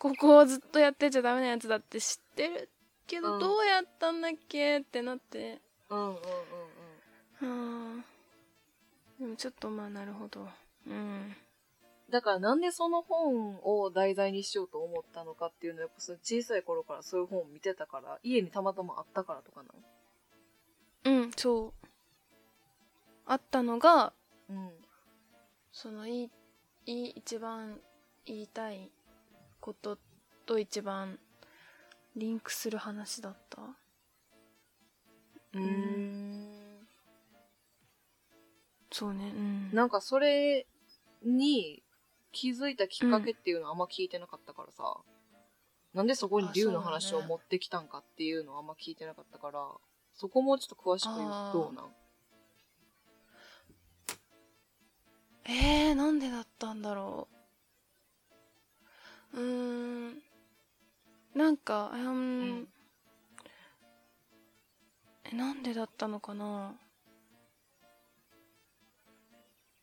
[0.00, 2.68] ここをずっとやってちゃダメなやつだって知ってる
[3.06, 3.40] けど、うん。
[3.40, 5.60] どうやったんだっけってなって。
[5.88, 6.06] うんうん
[7.42, 8.04] うんはあ
[9.20, 10.48] でもちょっとまあなるほど。
[10.86, 11.36] うん
[12.10, 19.68] だからなんでその本を題材にしようと思ったのかっていうのはやっぱその小さい頃からそういう本を見てたから家にたまたまあったからとかな
[21.04, 21.86] うんそう。
[23.26, 24.14] あったのが
[24.48, 24.72] の
[25.70, 26.30] そのいい
[26.86, 27.78] いい一番
[28.24, 28.90] 言いたい
[29.60, 29.98] こと
[30.46, 31.18] と一番
[32.16, 33.60] リンクする話だった？
[33.60, 36.48] うーん。
[38.90, 39.70] そうねうん。
[39.74, 40.66] なんかそれ
[41.22, 41.82] に
[42.32, 44.96] 気づいたきっかけっていうのはあんま聞いてなかったからさ、
[45.94, 49.60] なんでそこに竜の話を持ってきたんかっていうのはあんま聞いてなかったから、
[50.14, 51.86] そこもうちょっと詳しく言うどうなん？
[55.50, 57.28] えー、なんでだったんだろ
[59.32, 59.38] う。
[59.40, 60.22] うーん。
[61.34, 62.68] なんかうん、うん。
[65.24, 66.74] えなんでだったのかな？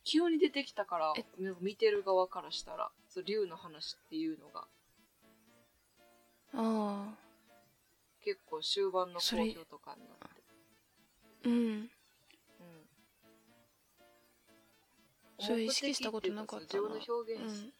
[0.05, 1.25] 急に出てきたからえ、
[1.59, 4.67] 見てる側からしたら、そう竜の話っていうのが。
[6.53, 7.13] ああ。
[8.23, 10.17] 結構終盤の好評とかになっ
[11.43, 11.49] て。
[11.49, 11.53] うん。
[11.53, 11.89] うん。
[15.39, 16.81] それ意識したことなかったな。
[16.81, 17.73] 自分の表現し、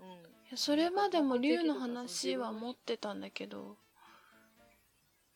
[0.00, 0.06] うん。
[0.06, 0.22] いうん。
[0.50, 3.76] やそれまでも竜の話は持ってたんだけど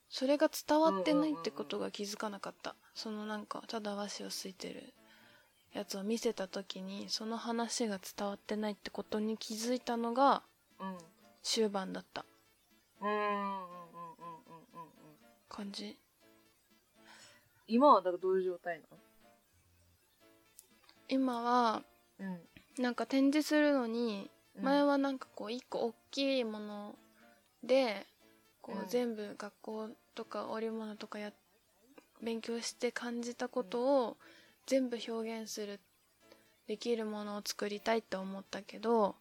[0.08, 4.94] それが伝わってないってことが気づかなかった、そのなんかただ和紙をすいてる
[5.72, 10.42] やつを見せた時にその話が伝わってないってことに気づいたのが
[10.80, 10.96] うん。
[11.42, 12.24] 終盤だった。
[13.00, 14.88] うんうんうんうんうんうんうん
[15.48, 15.96] 感じ。
[17.66, 18.86] 今はだからどういう状態な
[21.08, 21.82] 今は
[22.18, 22.38] の
[22.78, 24.64] なんか展示するのにうん。
[24.64, 26.94] 前はなんかこう一個大きいもの
[27.62, 28.06] で
[28.60, 28.88] こううん。
[28.88, 31.32] 全部学校とか織物とかや
[32.20, 34.16] 勉強して感じたことを
[34.68, 35.80] 全部表現する
[36.68, 39.16] できるものを作りたいって思ったけど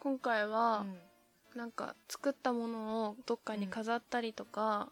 [0.00, 0.84] 今回は
[1.54, 4.88] なんか作ったものをどっかに飾ったりとか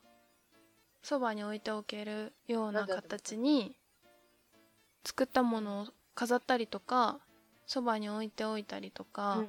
[1.02, 3.74] そばに置いておけるような形に
[5.04, 7.18] 作ったものを飾ったりとか
[7.66, 9.42] そばに置いておいたりとうんか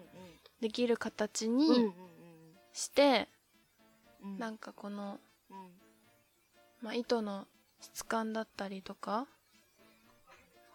[0.61, 1.93] できる形うんうんうんに
[2.73, 3.27] して
[4.23, 4.39] うん。
[4.39, 5.57] なんかこの、うん。
[6.81, 7.47] まあ、糸の
[7.79, 9.27] 質感だったりとか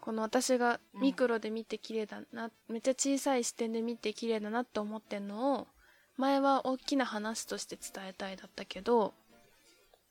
[0.07, 5.67] この私がミクロで見て綺麗だな、めっちゃ小さい視点で見て綺麗だなって思ってんのを
[6.15, 9.13] 前は大きな話として伝えたいだったけど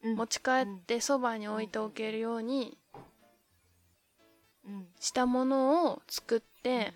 [0.02, 0.16] うん。
[0.16, 2.76] 持ち帰ってそばに置いておけるように
[4.66, 4.86] うん。
[5.00, 6.92] したものを作って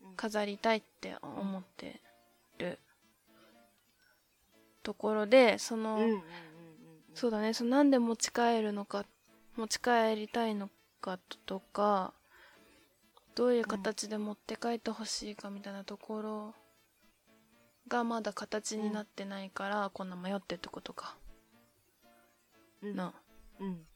[0.00, 0.14] うん。
[0.14, 2.00] 飾りたいって思って
[2.58, 2.78] る
[4.84, 6.20] ところでその、うんうんうんうん。
[7.12, 9.04] そうだねそのなんで持ち帰るのか
[9.56, 12.14] 持ち帰りたいのかとか
[13.40, 16.54] どういう形で持って帰ってほしいかみたいなところ
[17.88, 21.16] がまだ形になってないから、こんな迷ってってことか。
[22.82, 22.96] うん。
[22.96, 23.14] な。
[23.58, 23.86] うん。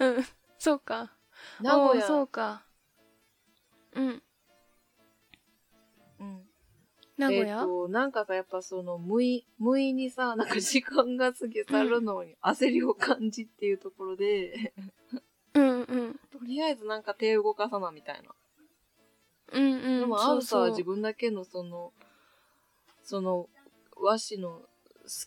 [0.00, 0.24] う ん
[0.58, 1.12] そうか。
[1.60, 2.06] 名古屋。
[2.06, 2.64] そうか。
[3.92, 4.22] うん。
[6.20, 6.48] うん。
[7.18, 14.72] 名古屋、えっと、なんかさ、やっぱその、無意、無意にさ、なんか時間が過ぎ去るのに焦りを感じっていうところで、
[15.54, 16.14] うんうん。
[16.32, 18.34] とりあえずなんか手動かさなみたいな。
[19.52, 20.00] うんうん。
[20.00, 20.58] でも、アウトそう。
[20.58, 21.92] そうは自分だけのその、
[23.02, 23.48] その、
[23.96, 24.68] 和紙の好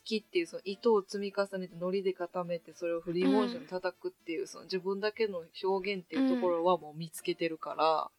[0.04, 8.10] きっていう、その糸を積み重ねて糊で固めて、それをフリーモーションで叩くっていう、その自分だけの表現っていうところはもう見つけてるから、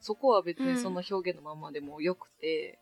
[0.00, 2.78] そこは別にその表現のままでもよくて、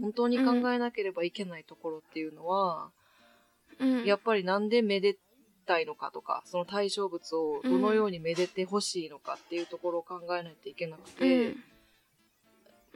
[0.00, 2.90] 本当に考えなければいけないところっていうのは、
[3.78, 4.04] うん。
[4.04, 5.16] やっぱりなんでめで
[5.66, 11.54] たいのかとか、その対象物をどのようにめでてほしいのかっていうところを考えないといけなくて、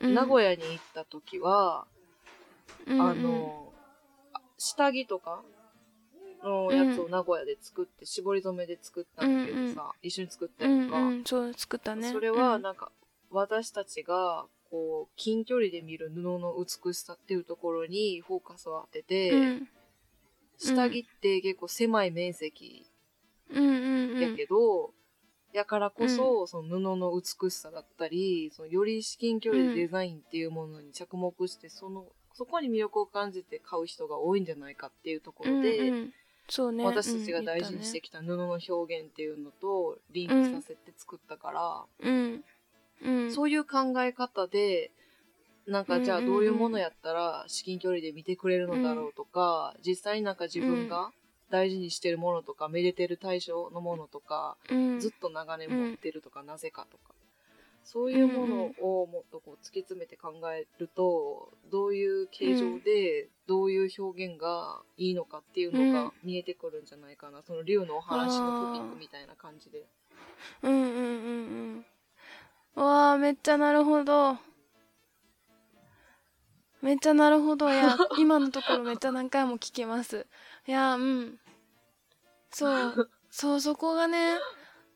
[0.01, 0.15] うん。
[0.15, 1.87] 名古屋に行った時は、
[2.87, 3.73] うんあの、
[4.57, 5.43] 下着とか
[6.43, 12.11] のやつを名古屋で作って、絞り染めで作ったんだけどさ、一緒に作ったうんりとか、うんそう作ったね。
[12.11, 12.91] それはなんか
[13.31, 19.69] 私たちがこう近距離で見る布の美しさっていうところにフォーカスを当てて、うん
[20.61, 22.87] 下着って結構狭い面積
[23.51, 24.21] うんうんうん。
[24.21, 24.93] やけど、
[25.53, 36.13] やからこそ、その布の美しさだったり、そのより至近距離でデザインっていうものに着目して、その、そこに魅力を感じて買う人が多いんじゃないかっていうところで、うんうん
[36.51, 36.85] そうね。
[36.85, 42.45] 私たちが大事にしてきた布の表現っていうのとリンクさせて作ったから、うん。
[43.03, 43.33] うん。
[43.33, 44.91] そういう考え方で、
[45.71, 51.13] なんかじゃあどういうものやったら至近距離で見てくれるのだろうとか、実際になんか自分が
[51.49, 54.99] 大事にしてるものとか、めでてる対象のものとか、うん。
[54.99, 57.15] ずっと長年持ってるとか、なぜかとか。
[57.85, 67.43] そういうものをもっとこう突き詰めて考えると、どういう形状で、どういう表現がいいのかっていうのが見えてくるんじゃないかな。
[67.43, 69.87] その竜のお話のトピックみたいな感じで。
[70.63, 71.85] うんうんうん
[72.77, 72.85] うん。
[72.85, 74.37] わあめっちゃなるほど
[76.83, 77.71] めっちゃなるほど。
[77.71, 80.27] いや 今のところめっちゃ何回も聞きます。
[80.67, 81.41] いやうん。
[82.51, 83.11] そう。
[83.31, 84.39] そうそこがね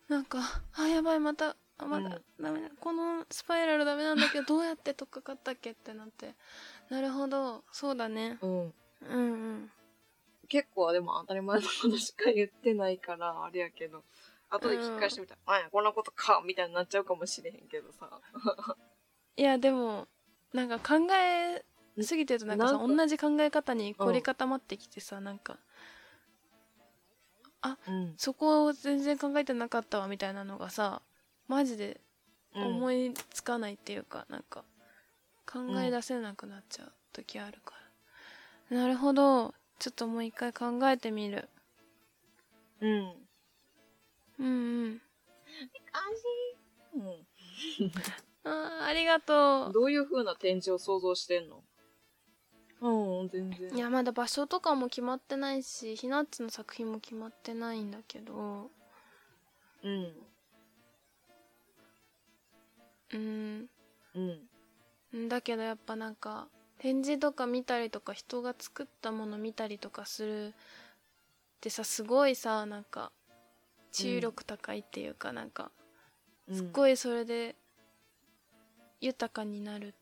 [0.08, 0.38] なんか
[0.74, 2.44] あやばいまたあまだ、うん。
[2.44, 2.70] ダメだ。
[2.80, 6.34] このスパイラルダメなんだけどどうやって取っかかったっけってなって。
[6.88, 7.64] なるほど。
[7.72, 8.38] そうだね。
[8.42, 8.50] うん。
[8.60, 9.16] うんう
[9.54, 9.72] ん。
[10.48, 14.02] 結構でも当たり前のことしか言ってないから、あれやけど、
[14.50, 18.20] 後で聞き返してみたら、あ、や、こんなことか、みたいになっちゃうかもしれへんけどさ。
[19.36, 20.06] いやでも
[20.52, 21.64] なんか考え
[22.02, 25.58] すぎてるとなんかさ同じ考え方に凝り固まってきてさ、なんか
[27.86, 28.14] うん。
[28.16, 31.02] そこを全然考えてなかったわみたいなのがさ
[31.48, 32.00] マジで
[32.54, 34.64] 思い、いつかないっていうか、なんか
[35.50, 37.74] 考え出せなくなっちゃう時あるか
[38.70, 39.54] ら、なるほど。
[39.78, 41.48] ちょっともう一回考えてみる。
[42.80, 43.14] うん。
[44.38, 44.48] うんう
[44.86, 45.00] ん。
[46.94, 47.26] うん。
[48.44, 51.64] あーありがとどういう風な展示を想像してんの？
[52.84, 53.70] うん、全然。
[53.72, 58.70] ういやまだ場所とかも決まってないしひなっちの作品も決まってないんだけど
[59.82, 60.12] うん。
[63.12, 63.68] うん
[65.12, 65.28] うん。
[65.28, 70.52] だけどやっぱなんか展示とか見たりとか人が作ったもの見たりとかするっ
[71.60, 73.12] てさすごいさなんか
[73.92, 75.70] 治癒力高いっていうかなんか
[76.52, 76.68] すっい。
[76.72, 77.56] ごいそれで
[79.00, 79.94] 豊かになる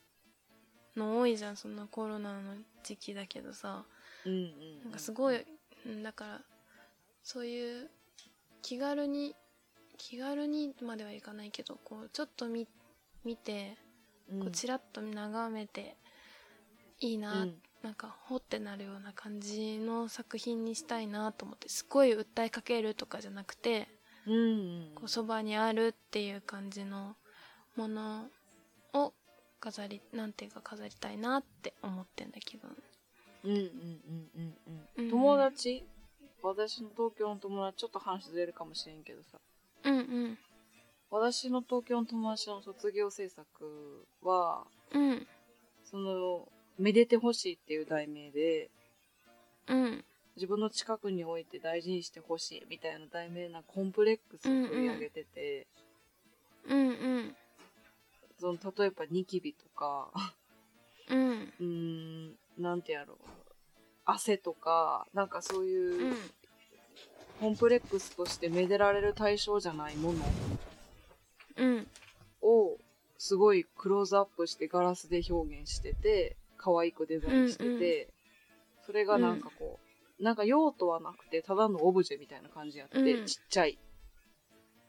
[0.96, 3.84] の多いじゃんそんなコロナの時期だけどさ
[4.24, 4.82] うんうん。
[4.84, 5.44] なんかすごい、
[5.86, 6.40] うんだから
[7.24, 7.90] そういう
[8.62, 9.34] 気軽に
[9.96, 12.66] 気軽にまではいかないけどこうちょっと見
[13.24, 13.76] 見て
[14.30, 15.96] うん、こうちらっと眺めて
[17.00, 23.88] いいな、うんなんかほってなるような感じの作品にしたいなと思ってすごい訴えかけるとかじゃなくて
[24.24, 24.92] うんうん。
[24.94, 27.16] こうそばにあるっていう感じの
[27.76, 28.26] もの
[28.92, 29.12] を
[29.62, 32.68] 飾りなんていうか飾りたいなって思ってんだけど
[33.44, 33.68] うんうんうん
[34.36, 35.06] うんううん。
[35.06, 35.10] ん。
[35.10, 35.84] 友達？
[36.42, 39.38] 私の東京の友達、ちょっと話ずれるかもしれんけどさ。
[39.84, 40.38] うんうん。
[41.10, 45.26] 私の東京の友達の卒業制作は、うん。
[45.84, 46.48] その、
[46.78, 48.70] めでてほしいっていう題名で、
[49.68, 50.04] うん。
[50.34, 55.66] 自分の近くに置いて大事にしてほしいみたいな題名なコンプレックスを取り上げてて、
[56.66, 57.36] うんうん
[58.42, 60.10] その例えばニキビとか、
[61.08, 61.52] うん。
[61.60, 63.16] うーん、なんてやろう、
[64.04, 66.16] 汗とか、なんかそういうう、
[67.38, 70.18] コンプレックスとしてめでられる対象じゃないもの
[71.56, 71.86] うん。
[72.42, 72.78] を、
[73.16, 78.08] すごいクローズアップしてガラスで表現してて、可愛くデザインしてて、
[78.84, 79.78] それがなんかこ
[80.18, 83.24] う、なんか用途はなくて、ただのオブジェみたいな感じやって、うん。
[83.24, 83.78] ちっちゃい。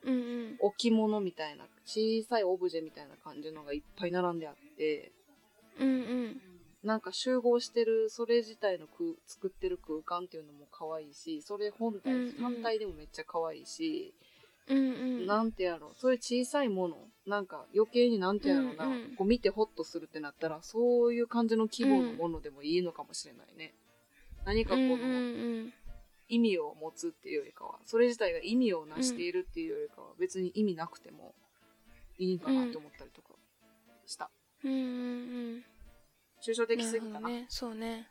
[0.05, 0.55] うんうん。
[0.59, 5.12] 置物みたいな、小さいオブジェみたいな感じのがいっぱい並んであって、
[5.80, 6.41] うんうん。
[6.84, 12.34] なんか集合してる、それ自体の空作ってる空間っていうのも可愛いし、それ本体、うんうん。
[12.41, 14.13] 反対でもめっちゃ可愛いし、
[14.67, 14.82] うんう
[15.24, 15.26] ん。
[15.26, 23.74] なんてやろう、そういう小さいもの、なんか余計になんてやろうな、うんうんこう見てホッとするってなったら、そういう感じの規模のものでもいいのかもしれないね。
[24.46, 25.74] 何かこうんうんうのん。
[26.30, 31.36] 意味を持つっていうよりかは、それ自体が意味を成しているっていうよりかは、別に意味なくても
[32.17, 33.30] いいかなって思ったりとか
[34.06, 34.30] した。
[34.63, 34.82] うんうんう
[35.58, 35.63] ん。
[36.41, 37.30] 抽象的なすぎたな。
[37.30, 37.45] ね。
[37.49, 38.08] そうね。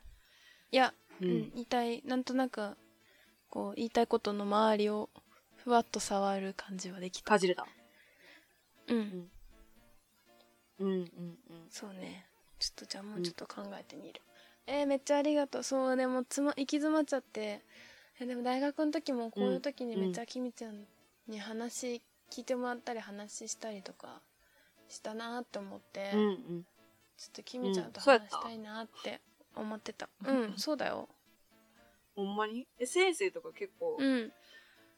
[0.71, 2.75] いや、ううんん、言いたいなんとなく
[3.49, 5.09] こう言いたいことの周りを
[5.57, 7.29] ふわっと触る感じはできた。
[7.31, 7.65] かじれた。
[8.87, 9.31] うん、うん。
[10.79, 11.37] うんうん
[11.69, 12.25] そうね。
[12.59, 14.21] ちょっとじゃあもうちょっと考えてみる、
[14.67, 15.63] えー、めっちゃありがとう。
[15.63, 17.61] そうでもつま行き詰まっちゃって。
[18.19, 20.85] えでも大学の時もこういう時にめっちゃきみちゃん
[21.27, 22.01] に話
[22.33, 24.19] 聞いてもらったり話したりとか
[24.89, 26.19] したなって思って、うん。
[26.19, 26.25] うん。
[26.25, 26.63] うん。
[27.15, 29.21] ちょっときみちゃんと話したいなって
[29.55, 30.09] 思ってた。
[30.25, 30.53] うん。
[30.57, 31.07] そうだよ。
[32.15, 32.67] ほんまに？
[32.79, 34.33] え、先生とか結構うん。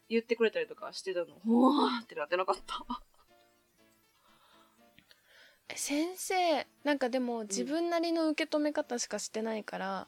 [0.07, 2.85] 言ってくれたりとかしてたの、うわーってなってなかった？
[5.67, 10.07] え先生なんかでも自分なりの受け止め方しかしてないから、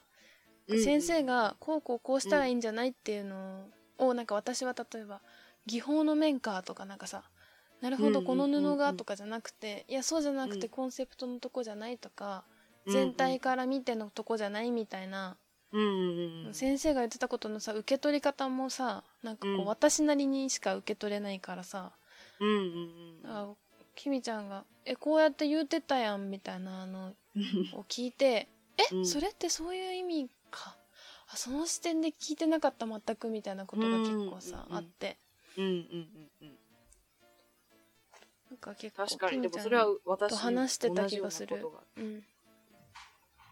[0.70, 3.68] 先生がこうこうこうしたらいいんじゃないっていうの
[3.98, 5.22] をなんか私は例えば
[5.68, 7.24] 技法の面かとかなんかさ
[7.82, 10.72] なるほどうんこの布がとかじゃなくていやそうじゃなくてうん。
[10.72, 12.44] コンセプトのとこじゃないとか
[12.86, 15.38] うん全体から見てのとこじゃないみたいな。
[16.54, 21.92] 先生が言ってたことのさ受け取り方もさなんかこう私なりにしか受け取れないからさ
[23.26, 23.50] あ
[23.96, 27.70] きみちゃんが「えこうやって言うてたやん」みたいなのうん。
[27.78, 28.48] を聞いて
[28.78, 29.06] 「え、うん。
[29.06, 30.78] それってそういう意味か。
[31.30, 34.78] あその視点で聞いてなかった全く」みたいなことが結構さ、うん。
[34.78, 35.18] あって
[35.58, 36.58] うんうんうんうん。
[38.50, 39.42] なんか結構確かに。
[39.42, 41.68] でもそれは私と話してた気がする。
[41.98, 42.24] うん。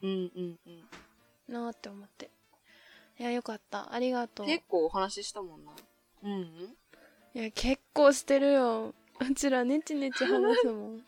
[0.02, 0.90] うんうんうん。
[1.48, 2.30] なーって思って。
[3.20, 3.94] いやよかった。
[3.94, 4.46] ありがとう。
[4.46, 5.72] 結構お話ししたもんな。
[6.24, 6.76] うん
[7.34, 8.94] いや結構してるよ。
[9.20, 11.02] うちらネチネチ話すもん。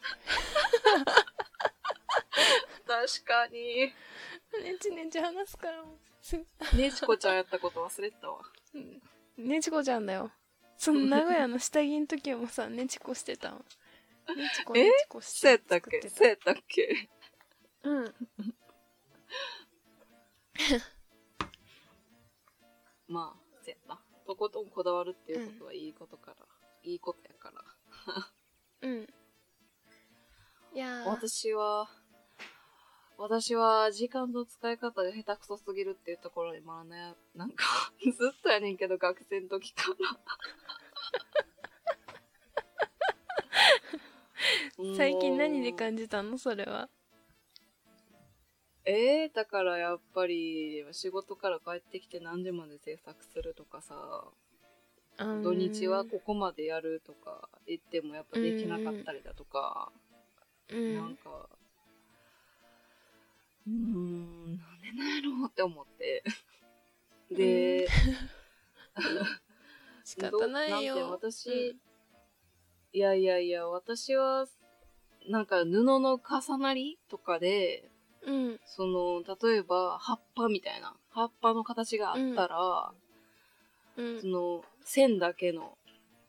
[2.86, 3.93] 確かに。
[4.64, 5.84] ネチネチ話すから。
[6.78, 8.39] ねちこちゃんやったこと忘れてたわ。
[9.38, 10.32] ねちこちゃんだよ
[10.78, 13.59] その名古屋の下着の時もさねちこしてたわ
[14.36, 14.84] ねちこえ？
[14.86, 16.01] ねちこしてそうやったっけ？
[16.01, 17.09] 作そうやったっけ？
[17.84, 18.15] うん。
[23.07, 23.99] まあそうやな。
[24.25, 26.38] とことんこだわるっていうことはいいことから、
[26.84, 27.63] いいことやから。
[28.82, 29.07] うん。
[30.73, 31.09] いやー。
[31.09, 31.89] 私は
[33.18, 37.65] 私は時間の使い方が下手くそすぎるっていうところにまあねなんか
[37.99, 40.20] ずっとやねんけど学生の時から。
[44.95, 46.38] 最近何で感じたの？
[46.38, 46.89] それは。
[48.86, 54.32] えー、だからやっぱり仕事から帰ってきて何時まで制作するとかさ。
[55.41, 59.91] 土日はここまでやるとか言ってもやっぱできなかったりだとか、
[60.70, 60.95] うん。
[60.95, 61.49] なんか
[63.68, 66.24] うーんなんでなんやろうって思って。
[67.30, 67.88] で、
[70.05, 70.95] 仕方ないよ。
[70.95, 71.78] どなんて私、
[72.93, 74.47] いやいやいや私は
[75.28, 77.91] なんか布の重なりとかで
[78.26, 78.59] うん。
[78.65, 82.91] その例えば葉っぱみたいな葉っぱの形があったら、
[83.97, 84.22] うん。
[84.22, 85.78] その線だけの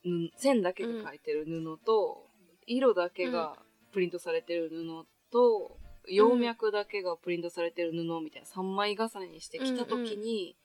[0.04, 2.26] ぬ線だけが描いてる布と、
[2.66, 3.56] 色だけが
[3.92, 5.77] プリントされてる布と、
[6.10, 10.56] 葉脈だけがプリントされてる布みたいな3枚重ねにしてきた時に、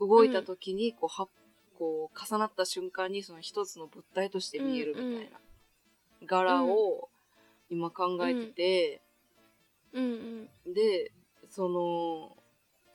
[0.00, 1.28] 動いた時にこうは
[1.78, 5.38] こう重なった瞬間にその一つの物体として見えるみたいな
[6.26, 7.08] 柄を
[7.70, 9.00] 今考えてて、
[9.92, 11.12] うんで
[11.50, 12.36] その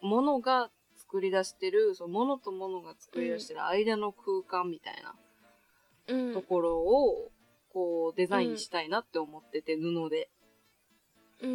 [0.01, 7.31] ものが作り出してるそのものとものが作り出してる間の空間みたいなところを
[7.71, 10.29] こうデザインしたいなって思ってて、布で。
[11.41, 11.51] うん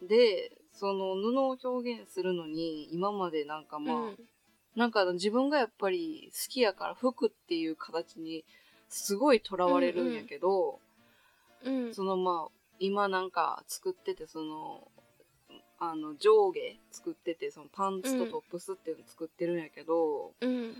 [0.00, 0.06] うん。
[0.06, 4.18] でその布を表現するのに今までなんかまあ、うん。
[4.76, 8.44] なんか自分がやっぱり好きやから服っていう形に
[8.88, 10.80] すごいとらわれるんやけど、
[11.64, 14.88] うんそのまあ今なんか作っててその
[15.78, 20.74] あの上下作っててそのパンツとトップスっていうの作ってるんやけど、うん。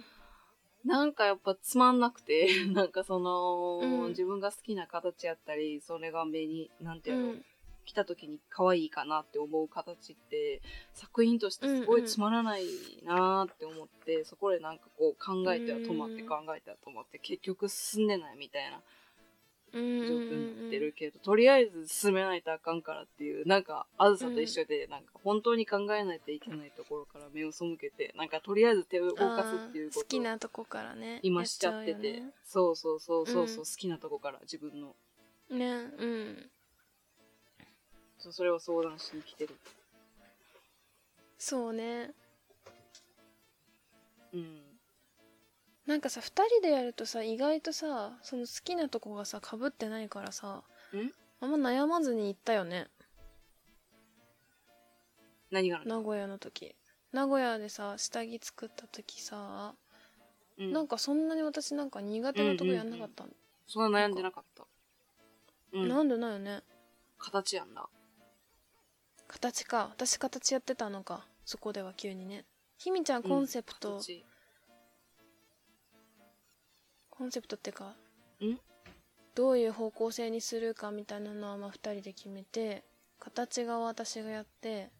[0.84, 4.08] なんかやっぱつまんなくてなんかその、うん。
[4.08, 7.44] 自分が好きな形やったりそれが目になんていうの、うん
[7.84, 10.62] 来た時に可愛いかなって思う形って
[10.92, 12.64] 作品としてすごいつまらない
[13.04, 18.80] なーって思って、そこでなんかこう考えては止まってうん考えては止まって結局進んでないみたいな
[19.74, 32.12] うん状況になってるけど、とりあえず進めないとあかんからっていうなんかあずさと一緒で、なんか本当に考えないといけないところから目を背けてなんかとりあえず手を動かすっていうこと好きなとこからね今しちゃってて。
[32.14, 33.64] やっそうそうそうそうそう、うん。
[33.64, 34.94] 好きなとこから自分の。
[35.50, 36.50] ねうん
[38.24, 39.54] そうそれを相談しに来てる。
[41.36, 42.12] そうね。
[44.32, 44.62] うん。
[45.84, 50.62] なんかさ2人でやるとさ意外とさその好きなとこがさかぶってないからさ
[50.94, 51.12] ん？
[51.42, 52.86] あんま悩まずに行ったよね。
[55.50, 56.74] 何があるの、名古屋の時。
[57.12, 59.74] 名古屋でさ下着作った時さ、
[60.58, 63.30] うん、なんかそんなに私なんか苦手なとこやんなかったの、
[63.66, 64.64] そんな悩んでなかった。
[65.74, 65.88] うん。
[65.90, 66.62] なんでないよね？
[67.18, 67.86] 形やんな
[69.34, 69.88] 形か。
[69.90, 71.26] 私形やってたのか。
[71.44, 72.44] そこでは急にね。
[72.78, 74.24] ひみちゃんコンセプト、形。
[77.10, 77.96] コンセプトってか。
[78.40, 78.58] ん？
[79.34, 82.84] どういう方向性にするかみたいなのはまあ2人で決めて
[83.18, 84.90] 形が私がやって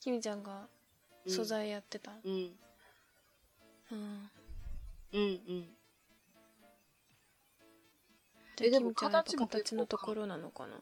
[0.00, 0.68] ひみちゃんが
[1.28, 2.12] 素材やってた。
[2.24, 2.56] うん。
[3.92, 4.30] うん、
[5.12, 5.22] うんう
[5.52, 5.68] ん。
[8.56, 9.36] でえでも形
[9.76, 10.80] のところなのかな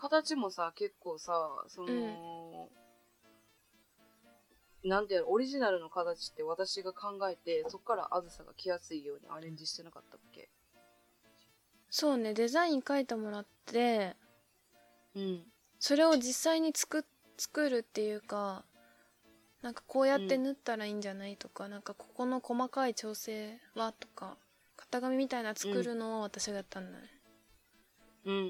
[0.00, 1.32] 形もさ結構さ
[1.68, 2.68] その、
[4.82, 10.48] なんていうのオリジナルの形って私が考えてそっからあずさが着やすいようにアレンジしてなかったっけ？
[11.90, 14.16] そうねデザイン書いてもらって
[15.14, 15.44] うん。
[15.78, 17.02] それを実際に作っ
[17.36, 18.64] 作るっていうか
[19.62, 24.36] なんかこうやって縫ったらいいんじゃないとか、なんかここの細かい調整はとか
[24.76, 27.04] 型紙みたいな作るのを私がやったんだね、
[28.24, 28.34] うん。
[28.34, 28.40] う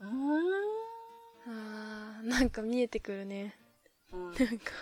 [0.00, 3.56] あーなんか見えてくるね。
[4.12, 4.32] ーん。
[4.32, 4.72] なんか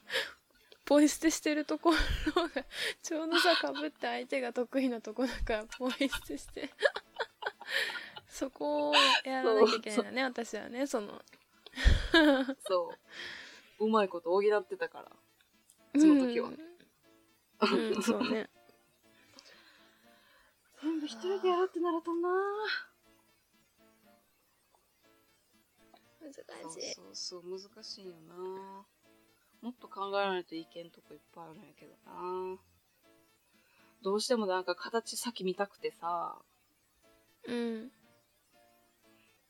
[0.84, 2.64] ポイ捨てしてるところが
[3.02, 6.70] ちょうどさかぶって相手が得意なとこだからポイ捨てして。
[8.28, 11.22] そこをやらなきゃいけないんだね私はねその。
[12.66, 12.94] そ
[13.78, 13.84] う。
[13.84, 15.10] うまいこと補ってたから。
[16.00, 16.48] その時は。
[16.48, 16.58] うん、
[17.94, 18.48] うん、そうね。
[20.82, 22.30] 全部一人でやるってなるとな
[26.20, 26.94] 難しい。
[26.94, 28.84] そうそう、難しいよな。
[29.62, 32.58] もっと考えないといけんとこいっぱいあるんやけどな。
[34.02, 36.36] どうしてもなんか形先見たくてさ、
[37.46, 37.90] うん。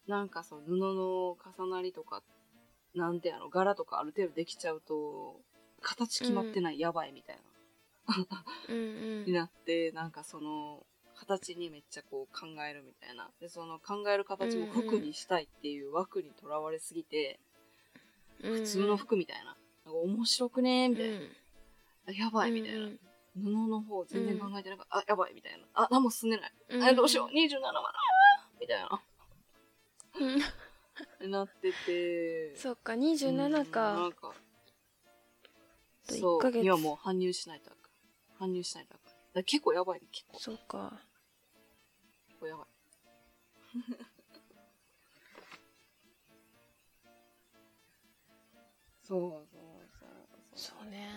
[0.06, 2.22] なんかそう、布の重なりとか、
[2.94, 5.40] なんてやろ、柄とかある程度できちゃうと、
[5.80, 7.42] 形決まってない、やばいみたいな。
[8.68, 9.24] うんうん。
[9.26, 10.84] になって、なんかその、
[11.20, 13.28] 形にめっちゃこう考えるみたいな。
[13.40, 17.38] で、その考える形も服にしたいっていう枠にとらわれすぎて、
[18.40, 19.44] 普通の服みたいな。
[19.44, 19.54] なん
[19.94, 21.18] か面白くねーみたいな。
[22.08, 22.88] あやばいみたいな。
[23.34, 24.96] 布の方全然考えてなかった。
[24.98, 25.58] あ、やばいみたいな。
[25.74, 26.52] あ、何も進んでない。
[26.70, 27.28] うんあ、どうしよう。
[27.28, 27.82] 27万
[28.58, 29.02] みたいな。
[31.20, 32.56] うんなってて。
[32.56, 34.32] そっかうん27なかんか。
[36.08, 36.58] そう。
[36.62, 38.48] 今もう搬入しないとあかん。
[38.50, 38.98] 搬入しないと
[39.44, 40.38] 結構やばいね、結構。
[40.40, 41.09] そっか結
[42.40, 42.66] 構やばい。
[49.02, 49.42] そうそう
[49.98, 50.08] そう
[50.54, 51.10] そうね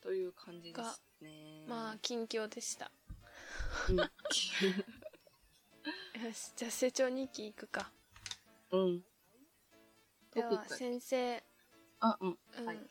[0.00, 1.64] という感じですね。
[1.66, 2.90] まあ近況でした
[3.90, 3.96] うん。
[6.24, 7.92] よしじゃあ成長日記いくか
[8.70, 9.04] うん。
[10.32, 11.42] では先生
[12.00, 12.38] あ、うん。
[12.58, 12.90] うん、はい。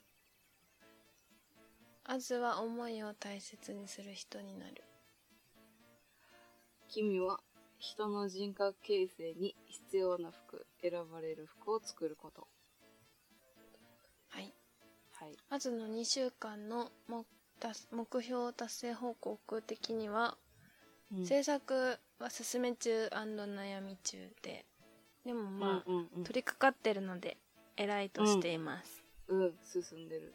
[2.08, 4.84] まずは思いを大切にする人になる。
[6.88, 7.42] 君は
[7.80, 12.48] 人の人格形成に必要な服、選ばれる服を作ること。
[14.30, 14.54] はい。
[15.20, 15.36] はい。
[15.50, 17.26] まずの2週間の目
[17.60, 20.38] 達目標達成報告的には、
[21.14, 21.26] うん。
[21.26, 24.66] 制作は進め中悩み中で
[25.26, 27.38] でもまあ、うんうんうん取り掛かってるので
[27.76, 30.34] 偉いとしています、うん、進んでる。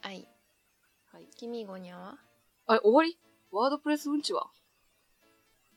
[0.00, 0.26] はい
[1.12, 1.28] はい。
[1.36, 2.18] 君ゴニャは？
[2.66, 3.18] あ、終わり？
[3.50, 4.50] ワードプレスうんちは？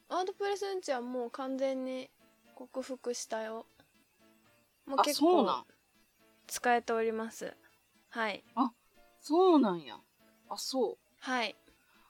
[0.10, 2.10] ワードプレスうんちはもう完全に
[2.56, 3.66] 克服したよ。
[4.86, 5.66] もうあ、結構そうなん？
[6.48, 7.56] 使えております。
[8.10, 8.44] はい。
[9.22, 9.98] そうなんや。
[10.50, 10.98] あ、そう。
[11.20, 11.56] はい。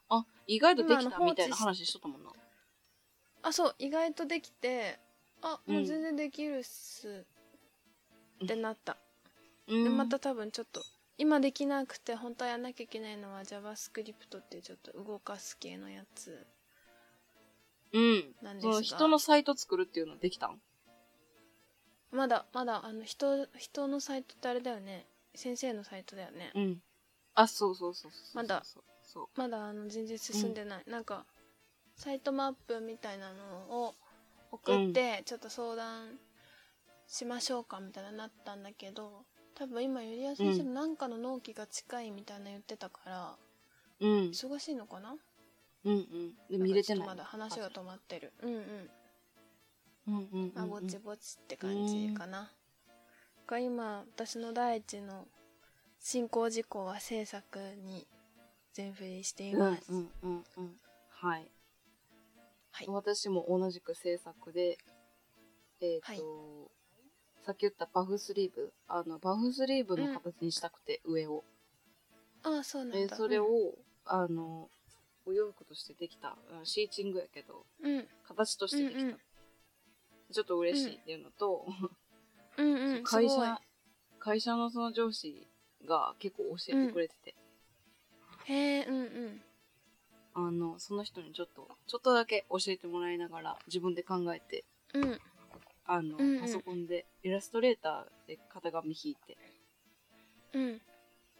[0.08, 2.30] あ、意外とできたみたいな話しとったもんな。
[3.44, 4.98] あそう意外とできて
[5.42, 7.26] あもううん全然できるっす、
[8.42, 8.96] ってなった。
[9.68, 9.84] うん。
[9.84, 10.80] でまた多分ちょっと
[11.18, 16.46] 今できなくて本当はやんなきゃいけないのは JavaScript っていうちょっと動かす系のやつ
[17.92, 18.34] うん。
[18.42, 20.60] なんですがその人のサイト作るっていうのできたん？
[22.10, 26.82] まだまだあの人人のサイトってあれだよね先生のサイトだよね、うん。
[27.34, 28.36] あ、そうそうそうそうそう。
[28.36, 28.62] まだ。
[29.36, 31.26] まだあの全然進んでない、なんか
[31.96, 33.94] サイトマップみたいなのを
[34.50, 36.18] 送ってちょっと相談
[37.06, 39.24] しましょうかみたいななったんだけど
[39.54, 43.36] 多分今ゆりや先生のなんかの納期が近いみたいな言ってたから、
[44.00, 44.08] うん。
[44.30, 45.16] 忙しいのかな？
[45.84, 46.34] うんうん。
[46.50, 47.06] で、見れてない。
[47.06, 48.58] まだ話が止まってるうんうん
[50.08, 50.52] うんうんうんうん。
[50.54, 52.50] まあぼちぼちって感じかな、
[53.46, 55.26] が今私の第一の
[56.00, 58.06] 進行事項は制作に
[58.72, 60.80] 全振りしています、うんうんうんうん。
[61.08, 61.50] はい。
[62.72, 64.78] はい私も同じく制作で、
[65.80, 66.22] えっ、と、はい
[67.44, 71.42] さっき言ったパフスリーブ、あの、パフスリーブの形にしたくて、上を。
[72.44, 72.98] ああそうなんだ。
[72.98, 73.74] でそれを、
[74.04, 74.68] あの、
[75.26, 78.06] お洋服としてできた、うんシーチングやけど、うん。
[78.28, 79.00] 形としてできた。
[79.00, 79.18] うんうん。
[80.32, 81.66] ちょっと嬉しいっていうのと、
[82.58, 83.48] うんうん会すごい。
[83.48, 83.60] 社、
[84.20, 85.46] 会社のその上司
[85.84, 87.34] が結構教えてくれてて、
[88.44, 89.42] へえうんうん。
[90.34, 94.64] あの、その人にちょっと、ちょっとだけ教えてもらいながら、自分で考えて、
[94.94, 95.20] うん
[95.84, 96.40] あの、うんうん。
[96.40, 99.36] パソコンで、イラストレーターで型紙引いて、
[100.52, 100.80] うん。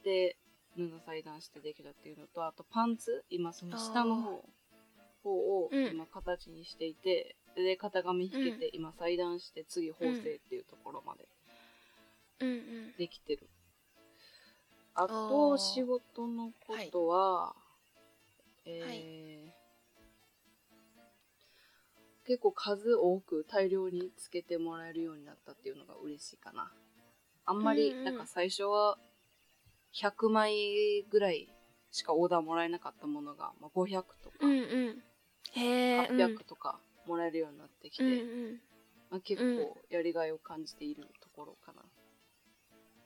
[0.04, 0.36] で、
[0.76, 4.44] 布裁断してできたっていうのと、あとパンツ、今その下の方、
[5.22, 5.86] 方をうん。
[5.92, 11.28] 今形にしていて、で、型紙引けて、今裁断して、次縫製っていうところまで
[12.40, 12.92] うんうん。
[12.98, 13.48] できてる。
[14.94, 17.54] ああと、ー仕事のことは、
[18.66, 19.61] えー
[22.26, 26.72] 結構数多く大量につけてもらえるようになったっていうのが嬉しいかな。
[27.44, 28.96] あんまり、なんか最初は
[29.92, 31.48] 100枚ぐらい
[31.90, 35.02] しかオーダーもらえなかったものが、まあ、500とかうんうん
[35.52, 38.60] へえ800とかもらえるようになってきて、うんうん
[39.10, 41.82] まあ、結構やりがいを感じているところかな。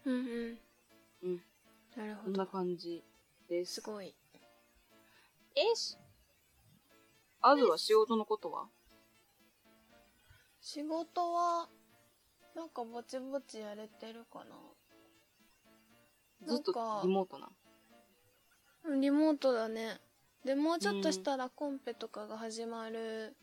[0.04, 0.58] うんうん
[1.24, 1.42] うん。
[1.96, 3.02] なるほこんなど感じ
[3.48, 3.74] です。
[3.74, 4.14] すごい
[5.56, 5.96] えし。
[7.40, 8.68] あずは仕事のことは？
[10.68, 11.68] 仕事は
[12.56, 14.56] なんかぼちぼちやれてるかな？
[16.44, 16.72] ずっと
[17.04, 17.48] リモートな？
[18.82, 20.00] うんリモートだね
[20.44, 23.36] でもうちょっとしたらコンペとかが始まる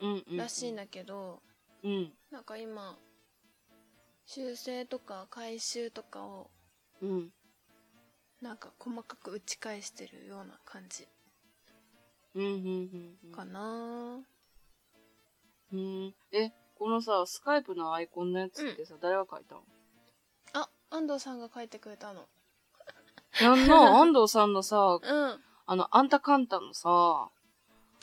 [0.00, 0.36] うんうん。
[0.36, 1.42] らしいんだけど、
[1.82, 2.12] うん。
[2.30, 2.96] なんか今
[4.24, 6.52] 修正とか回収とかを
[7.02, 7.30] うん。
[8.40, 11.08] なんか細かく打ち返してるような感じ
[12.36, 12.44] うん。
[12.44, 13.18] うん。
[13.24, 13.32] うん。
[13.32, 14.20] かな、
[15.72, 16.14] うん。
[16.32, 19.62] え、このさ、スカイプのアイコンのやつってさ、誰が書いたの
[20.52, 22.26] あ安藤さんが書いてくれたの
[23.40, 27.30] やんな、 安藤さんのさ、うんあの、あんたかんたのさ、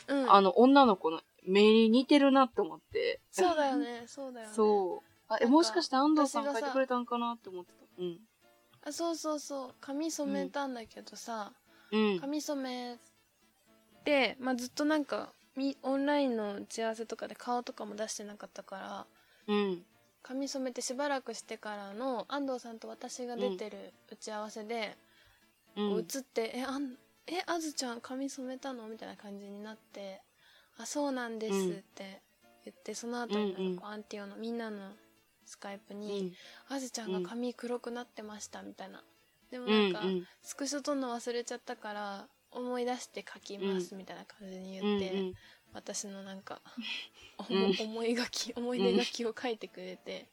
[0.06, 3.20] うんあの、女の子の目に似てるなって思って。
[3.30, 5.08] そうだよねそうだよねそう。
[5.28, 7.84] あ、え、もしかして安藤さん書いてくれたんかなって思ってた。
[7.98, 8.20] うん。
[8.84, 11.52] あそうそうそう髪染めたんだけどさ、
[11.90, 12.20] うん。
[12.20, 12.98] 髪染め
[14.04, 15.37] で、まあ、ずっとなんかみ
[15.82, 19.06] オンラインの打ち合わせとかで顔とかも出してなかったから
[19.46, 19.84] うん。
[20.22, 24.96] 髪染めてしばらくしてからの安藤さんと私が出てる打ち合わせで、
[25.76, 25.98] うん。
[25.98, 26.96] 映って「えあん
[27.26, 30.20] えあずちゃん髪染めたの?」みたいな感じになって
[30.76, 32.20] 「あそうなんです」って
[32.64, 34.92] 言って、その後になんかこうアンティオのみんなの
[35.46, 36.32] スカイプうにん。
[36.68, 39.02] 「あずちゃんが髪黒くなってました」みたいな。
[39.50, 40.26] でもなんか、うん。
[40.42, 45.34] スクショ撮るの忘れちゃったから思い出して書きますみたいな感じに言って、うん。
[45.78, 46.60] 私のなんか、
[47.48, 50.26] うん思い書き思い出書きを書いてくれて、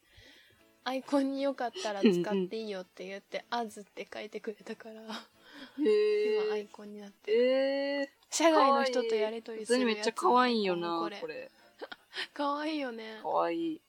[0.84, 6.66] アイコンによかったら使っていいよって言って「あず」って書いてくれたからへ今アイえ。
[6.66, 8.12] コンになってええ。
[8.30, 11.52] 社外の人とやりとり普するやつめっちゃ可愛いよな、これこれ。
[12.34, 13.82] 可愛いよね可愛い。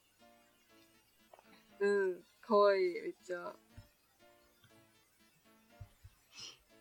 [1.81, 2.25] うん。
[2.41, 3.55] 可愛い、めっちゃ。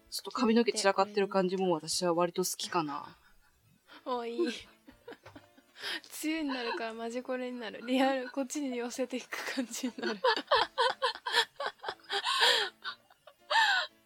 [0.09, 3.17] ちょっと髪の毛散らかってる感じも私は割と好きかな。
[4.05, 4.37] おい。
[4.37, 4.39] い
[6.23, 7.81] 梅雨になるからマジこれになる。
[7.85, 10.19] リアルこっちに寄せていく感じになる。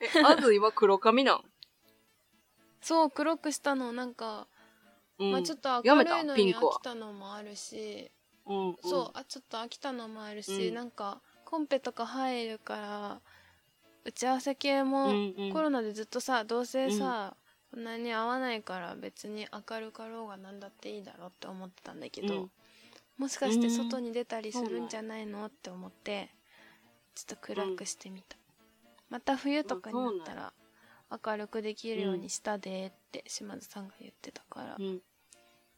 [0.01, 1.43] え、あず今黒髪なん？
[2.81, 3.91] そう黒くしたの。
[3.91, 4.47] なんか、
[5.19, 5.31] うん。
[5.31, 8.09] まあちょっと明るいのに飽きたのもあるし。
[8.45, 8.77] うん、うん。
[8.81, 10.73] そうあちょっと飽きたのもあるし、うん。
[10.73, 13.21] なんかコンペとか入るから
[14.05, 15.53] 打ち合わせ系うも、んうん。
[15.53, 17.35] コロナでずっとさどうせさ、
[17.71, 22.51] こんなに合わないから別に明るかろうが何だっていいだろうって思ってたんだけど、うん
[23.19, 26.29] もしかして外に出たりするんじゃないのって思って
[27.15, 28.37] ちょっと暗くしてみた、
[29.09, 30.53] また冬とかになったら
[31.25, 35.01] 明るくできるようにしたでって島津さんが言ってたから、うん。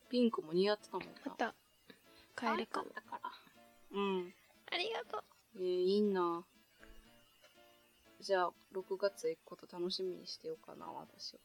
[0.08, 1.14] ピンクも似合ってたもんな。
[1.26, 1.56] また
[2.40, 3.32] 変えるかもたから。
[3.92, 4.34] うん。
[4.72, 5.24] ありがとう
[5.56, 6.44] えー、いいな。
[8.20, 11.40] じゃあ、6月へ行くこと楽しみにしてようかな、私は。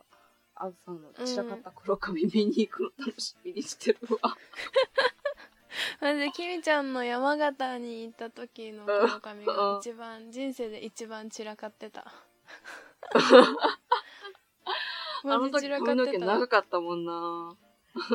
[0.57, 1.13] あずさんの。
[1.13, 4.37] 散らかった黒髪見に行くの楽しみにしてるわ。
[6.01, 12.07] マジできみちゃんの山形に行った時の黒髪が一番人生で一番散らかってた。
[15.25, 17.57] あの時マジ散らか髪の毛ってた長かったもんな。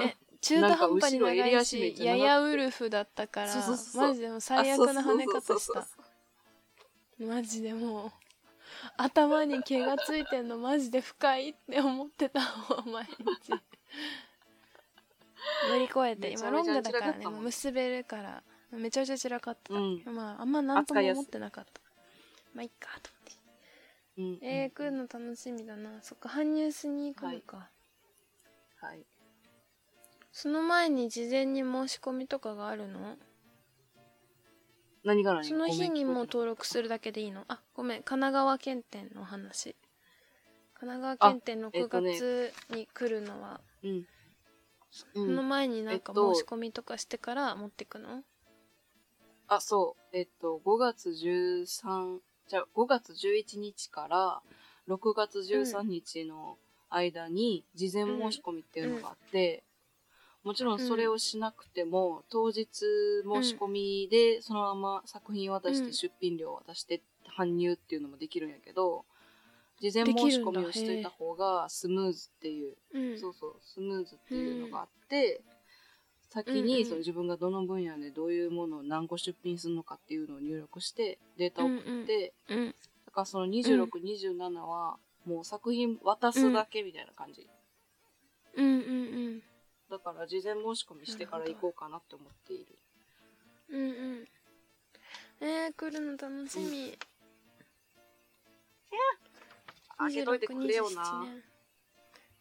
[0.04, 3.54] え中途半端に長いしややウルフだったから
[3.96, 5.88] マジでもう最悪な跳ね方した。
[7.20, 8.12] マジでもう
[8.98, 12.40] 頭に毛がついてんのマジで深いって思ってた
[12.84, 13.52] もん毎日。
[15.70, 20.04] 乗り越えて今ロングだからねもう結べるからめちゃめちゃ散らかってた、うん。
[20.06, 21.82] まああんま何とも思ってなかった。
[22.54, 23.12] まあいっかと
[24.18, 24.42] 思って。
[24.44, 24.50] うん。
[24.50, 26.02] えー、来るの楽しみだな。
[26.02, 27.70] そっか搬入しに行くのか、
[28.78, 29.06] はい。
[30.32, 33.18] その前に事前に申し込みとかがあるの？
[35.04, 35.44] 何が何？
[35.44, 37.46] その日にもう登録するだけでいいの？
[37.48, 38.04] あごめん。
[38.04, 39.76] 神奈川県店の話。
[40.74, 44.06] 神奈川県店の9えっとね月に来るのは、えてない
[44.92, 45.36] そうん。
[45.36, 45.50] のうん。
[45.50, 48.24] 前になんかえっと申し込みとかしてから持ってくの、
[49.48, 50.18] あ、そう。
[50.18, 54.42] えっと、5月13、じゃあ5月11日から
[54.88, 56.58] 6月13日の
[56.90, 59.64] 間に事前申し込みっていうのがあって、
[60.44, 65.94] もちろんそれをしなくても、当日申し込みでそのまま作品渡してうん。
[65.94, 67.02] 出品料渡して
[67.38, 69.06] 搬入っていうのもできるんやけど、
[69.80, 73.20] 事前申し込みをしといた方がスムーズっていううん。
[73.20, 75.42] そうそう、スムーズっていうのがあって、
[76.30, 82.76] 先うんうんにその自分がどの分野でどういうものを何個出品するのかっていうのを入力してデータを送って、うん
[83.06, 87.50] だからその26、27はもう作品渡すだけみたいな感じ。
[88.56, 88.80] うんうんう
[89.38, 89.42] ん
[89.92, 92.66] だから事前申し込みしてから行こうかなって思っている。
[93.70, 94.28] うんうん
[95.42, 96.98] えー、来るの楽しみ、
[99.98, 101.04] 開けといてくれよ26な。
[101.04, 101.44] 27年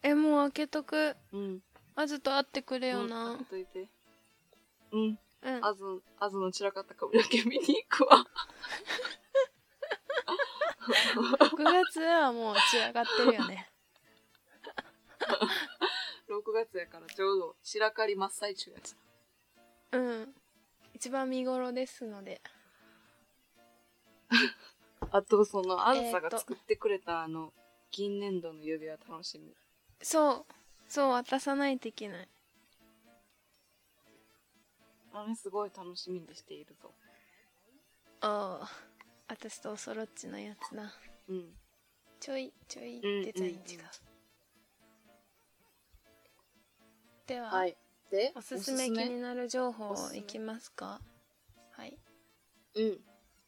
[0.03, 1.59] えもう開けとくうん。
[1.95, 3.89] あずと会ってくれよな、うん開けといて。
[4.93, 5.01] うん。
[5.01, 5.83] うんあず、
[6.19, 8.25] あずの散らかった髪の毛見に行くわ。
[10.81, 13.69] 6月はもう散らかってるよね
[16.31, 18.95] 6月やからちょうど散らかり真っ最中やつ。
[19.91, 20.33] うん
[20.93, 22.41] 一番見頃ですので
[25.11, 27.53] あと、その、あずさが作ってくれたあの、
[27.89, 29.53] 銀粘土の指輪楽しみ。
[30.01, 30.53] そう
[30.87, 32.29] そう渡さないといけない
[35.13, 36.93] あれすごい楽しみにしているぞ。
[38.21, 38.69] ああ
[39.27, 40.93] 私とおそろっちのやつな
[41.27, 41.55] うん。
[42.19, 44.10] ちょいちょいうんデザイン違う,、うんうん
[47.27, 47.77] では、はい。
[48.09, 50.99] で、おすすめ気になる情報いきますか？
[51.71, 51.97] はい。
[52.75, 52.97] うん。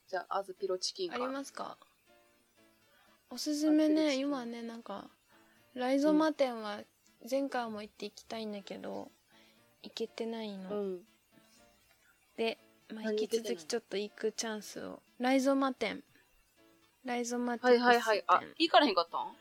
[0.08, 1.28] じゃあ、あずピロチキンかあら。
[1.28, 1.78] りますか？
[3.30, 5.10] おすすめね今ねなんか
[5.74, 6.82] ライゾマ店は
[7.30, 9.10] 前回も行って行きたいんだけど
[9.82, 11.00] 行けてないの、うん。
[12.38, 12.60] で、
[12.94, 15.02] まあ、何引き続きちょっと行くチャンスを。
[15.18, 16.04] ライゾマ店。
[17.04, 17.72] ライゾマ店。
[17.72, 18.24] はいはいはい。
[18.28, 19.36] あ、行かれへんかったん？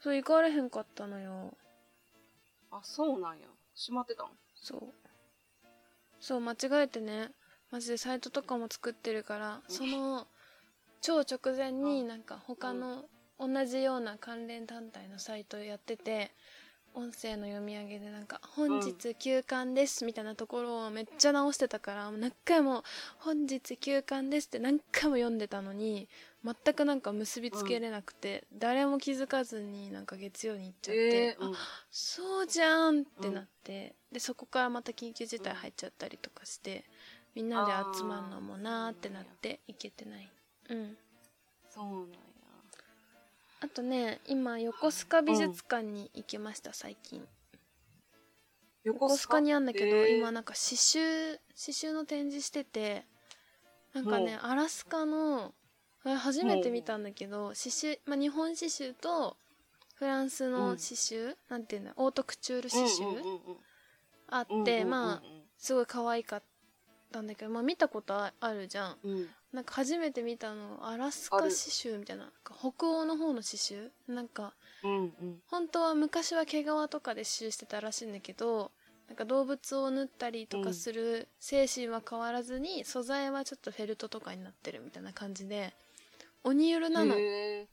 [0.00, 1.52] そう行かれへんかったのよ
[2.78, 3.46] あ、そうなんや。
[3.74, 4.30] 閉まってたん？
[4.54, 4.82] そう。
[6.20, 7.30] そう間違えてね。
[7.70, 10.26] マジでサイトとかも作ってるからその
[11.02, 13.04] 超直前になんか他の
[13.38, 16.30] 同じような関連団体のサイトやってて
[16.94, 22.84] 音声の読み上げでなんか「本日休館です」みたいなところをめっちゃ直してたからもう何回も
[23.20, 26.08] 「本日休館です」って何回も読んでたのに
[26.44, 31.54] 全くなんか結びつけれなくて、誰も気づかずになんか月曜に行っちゃって、えー、うん。
[31.90, 36.84] そうじゃんってなって、でそこからまた緊急事態入っちゃったりとかして、
[37.34, 40.30] みんなで集まるのもなーってなって行けてない。
[40.70, 40.96] うん。
[41.70, 42.18] そうなんや。
[43.60, 47.26] あとね今横須賀美術館に行きました最近。
[48.84, 49.40] 横須賀？
[49.40, 50.18] にあんだけど、えー。
[50.18, 53.04] 今なんか刺繍刺繍の展示してて
[53.92, 55.52] なんかねアラスカの
[56.10, 59.36] あれ初めて見たんだけど刺繍、まあ、日本刺繍と
[59.94, 61.92] フランスの刺繍、なんていうんだ？
[61.96, 63.40] オートクチュール刺繍、うんうんうん
[64.30, 64.90] あって、うんうんうんうん。
[64.90, 65.22] まあ
[65.58, 66.42] すごい可愛かっ
[67.10, 68.96] たんだけど、まあ、見たことああるじゃん。
[69.02, 69.26] うん。
[69.52, 73.88] なんか初めて見たのアラスカ刺繍みたいな北欧の方の刺繍？
[74.06, 74.52] なんか
[74.84, 75.42] うんうん。
[75.50, 78.70] 本当は昔は毛皮とかで刺繍してたらしいんだけど
[79.08, 85.72] なんか動物を縫ったりとかする精神は変わらずに、素材はちょっとフェルトとかになってるみたいな感じで
[86.44, 87.14] 鬼ゆるなの。
[87.16, 87.68] へ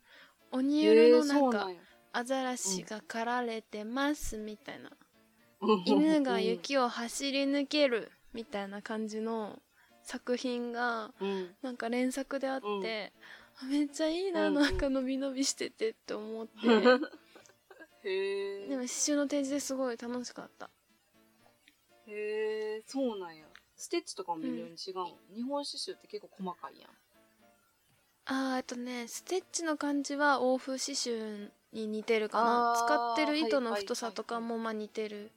[0.51, 1.69] 鬼ーゆるのなんか
[2.11, 4.91] アザラシが狩られてますみたいな。
[5.61, 5.83] うん。
[5.85, 9.59] 犬が雪を走り抜けるみたいな感じの
[10.03, 11.55] 作品がうん。
[11.61, 13.13] なんか連作であって、
[13.69, 14.53] めっちゃいいな、うん。
[14.55, 16.53] なんか伸び伸びしててって思って。
[18.07, 20.69] へえでも刺繍の展示ですごい楽しかった。
[22.07, 23.45] へえそうなんや。
[23.75, 26.91] ステッチとかも微妙に違うの、日本刺繍って結構細かいやん
[28.27, 32.73] あーえっとねステッチの感じは欧風刺繍に似てるかな。
[32.77, 35.31] 使ってる糸のはいはい太さとかもまあ似てる、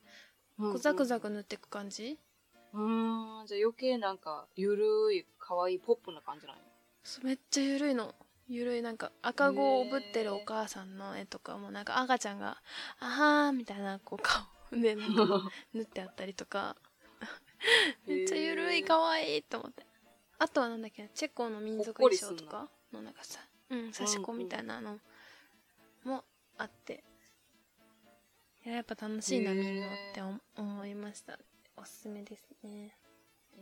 [0.57, 2.17] うんこうザクザク塗っていく感じ？
[2.73, 6.61] うーんじゃあ余計なんかゆるい可愛いポップな感じなんや。
[7.03, 8.13] そうめっちゃゆるいの。
[8.49, 12.57] ゆるいなんか赤子をおぶってるお母さんの絵とかもなんか赤ちゃんが
[12.99, 16.75] 「あはー」みたいなこう顔でなんか 縫ってあったりとか。
[18.07, 19.85] めっちゃゆるい可愛いと思って。
[20.39, 22.69] あとはなんだっけチェコの民族衣装とか？
[22.93, 23.91] のなんかさうん。
[23.91, 24.99] 刺し子みたいなの
[26.03, 26.23] も
[26.57, 27.03] あって。
[28.65, 31.39] いややっぱ楽しいなへー見るのって思思いました。
[31.77, 32.95] おすすめですね。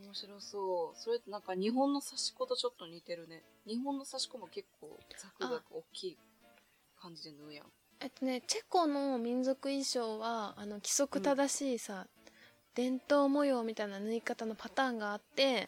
[0.04, 1.00] 面白そう。
[1.00, 3.44] それってなんか日本の刺し子とちょっと似てるね。
[3.68, 6.18] 日本の刺し子も結構ザクザク大きい
[7.00, 7.66] 感じで縫うやん。
[8.00, 12.08] えっとねチェコの民族衣装はあの規則正しいさ、
[12.76, 15.68] 伝統模様みたいな縫い方のパターンがあって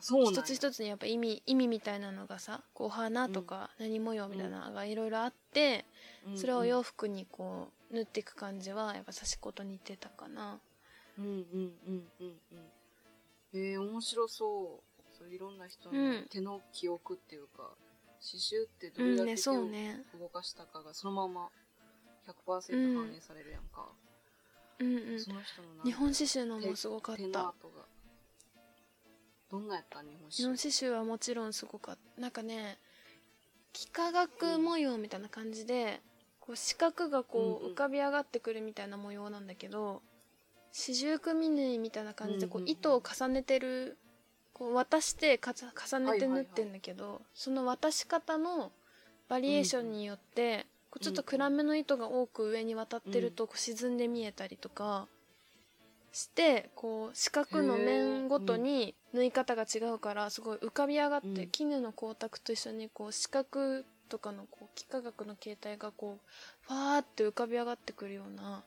[0.00, 5.84] そう一つ一つにやっぱ意味意味みたいなのがさこう花とか何模様みたいなのがいろいろあって、
[6.26, 6.36] うん。
[6.36, 10.58] それを洋服にこう縫っていく感じはやっぱ刺し子と似てたかな。
[11.18, 12.40] うんうんうんうん
[13.54, 13.58] うん。
[13.60, 15.02] へえ面白そう。
[15.18, 16.12] そういろんな人うん。
[16.22, 17.70] の手の記憶っていうか、
[18.20, 19.54] 刺繍ってどれだけ手を
[20.18, 21.48] 動かしたかがそのまま
[22.26, 22.96] 100%うん。
[22.96, 23.88] 反映されるやんか、
[24.78, 25.20] うんうん。
[25.20, 27.84] その人のなんか日本刺繍のもすごかっ手のた跡が
[29.50, 32.20] どんなやった日本日本刺刺繍はもちろんすごかった。
[32.20, 32.78] なんかね
[33.74, 36.00] 幾何学模様みたいな感じで、
[36.40, 37.70] こう四角がこうんうん。
[37.70, 40.02] う浮かび上がってくるみたいな模様なんだけど
[40.72, 42.70] 四十組縫いみたいな感じでこうんうんうん。
[42.70, 43.96] う糸を重ねてる
[44.52, 48.72] こう渡してかざ重ねて縫ってんだけど、その渡し方の
[49.28, 55.08] バリエーションによって、こうちょっと暗めの糸が多く上に渡ってるとこう沈んで見えたりとか、
[56.12, 61.48] してこう四角の面ごとに縫い方が違うからすごい浮かび上がって、うん。
[61.50, 68.64] 絹の光沢と一緒にこう四角とかのこう幾何学の形態がこうファーって浮かび上がってくるような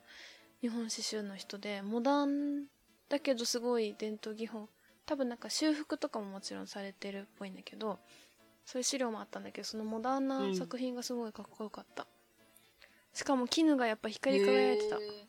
[0.60, 2.64] 日本刺繍の人でモダン
[3.08, 4.68] だけどすごい伝統技法。
[5.06, 7.98] 多分なんか修復とかももちろんされてるっぽいんだけど
[8.64, 12.06] そういう資料もあったんだけどそのモダンな作品がすごいかっこよかった、
[13.12, 14.96] しかも絹がやっぱ光り輝いてた。
[14.96, 15.23] へー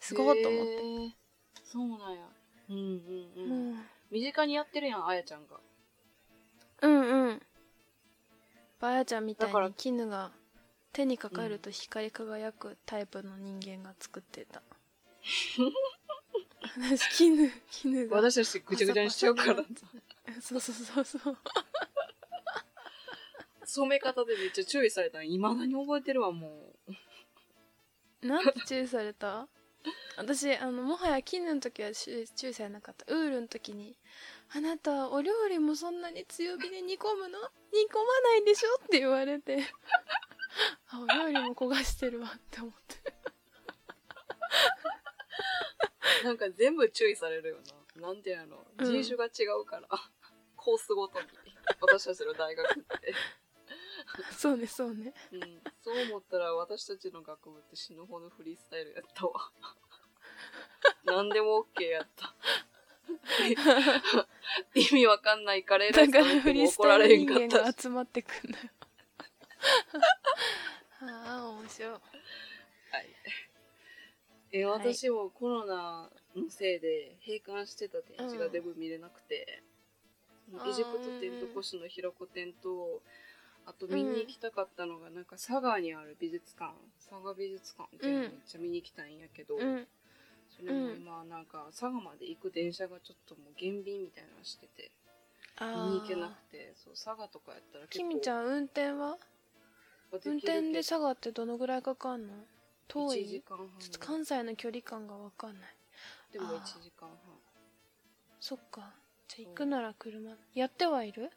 [0.00, 1.16] すごいと思って、
[1.64, 2.20] そうなんや。
[2.70, 2.84] うんうん
[3.36, 5.60] うん、もう身近にやってるやんあやちゃんが。
[6.82, 7.42] うんうん。
[8.80, 10.30] バヤちゃんみたいに絹が
[10.92, 14.62] 手にかかると光り輝くタイプの人間が作ってた、
[16.80, 19.62] 私絹絹が私たちぐちゃぐちゃにしちゃうから。
[20.40, 21.36] そうそうそうそう。
[23.64, 28.26] 染め方でめっちゃ注意されたのいまだに覚えてるわもう。
[28.26, 29.46] なんて注意された？
[30.16, 33.06] 私あのもはや絹の時は注意されなかった。
[33.14, 33.96] ウールの時に
[34.54, 37.38] 「あなたお料理もそんなに強火で煮込むの？
[37.72, 39.64] 煮込まないでしょ?」って言われて。
[40.88, 43.14] あお料理も焦がしてるわって思って。
[46.24, 47.58] なんか全部注意されるよ
[47.96, 48.08] な。
[48.08, 48.66] なんていうの？
[48.78, 48.86] うん。
[49.02, 49.88] 人種が違うから、
[50.56, 51.26] コースごとに。
[51.80, 53.14] 私たちの大学って、
[54.36, 55.14] そうねそうね。
[55.32, 59.52] うん、そう思ったら私たちの学部って死ぬほどフリースタイルやったわ
[61.10, 62.34] 何でも OK やった。
[64.74, 66.34] 意味わかんないカレーライスだから
[66.66, 68.64] 怒られへタイル人間んかった集まってくんだよ
[71.02, 71.90] ああ面白い。
[71.90, 72.00] はい。
[74.52, 79.62] え、私もコロナのせいで閉館してた展示がうんデブ見れなくて、
[80.54, 83.00] あーエジプト展と古紙のひろこ展と、
[83.64, 89.86] あと見に行きたかったのが、なんか佐賀にある美術館、佐賀美術館ってめっちゃ見に行きたいんやけど、うん
[90.60, 94.90] それも今なんか佐賀まで行く電車がちょっともう減便みたいなのしてて、
[95.60, 98.08] 見あに行けなくあて、そう、佐賀とかやったら結き構。
[98.08, 99.16] みちゃん運転は？
[100.24, 102.34] 運転で佐賀ってどのぐらいかかんの？
[102.88, 103.68] 遠1時い間半。
[103.78, 105.76] ちょっと関西の距離感がわかんない。
[106.32, 106.56] でもあー。
[106.56, 107.16] 1時間半。
[108.40, 108.92] そっか。
[109.28, 110.36] じゃあ行くなら車。
[110.54, 111.30] やってはいる？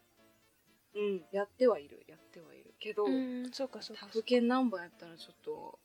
[0.96, 2.74] うん、やってはいる、やってはいる。
[2.80, 5.80] けど、うんそうかそうか他府県ナンバーやったらちょっと、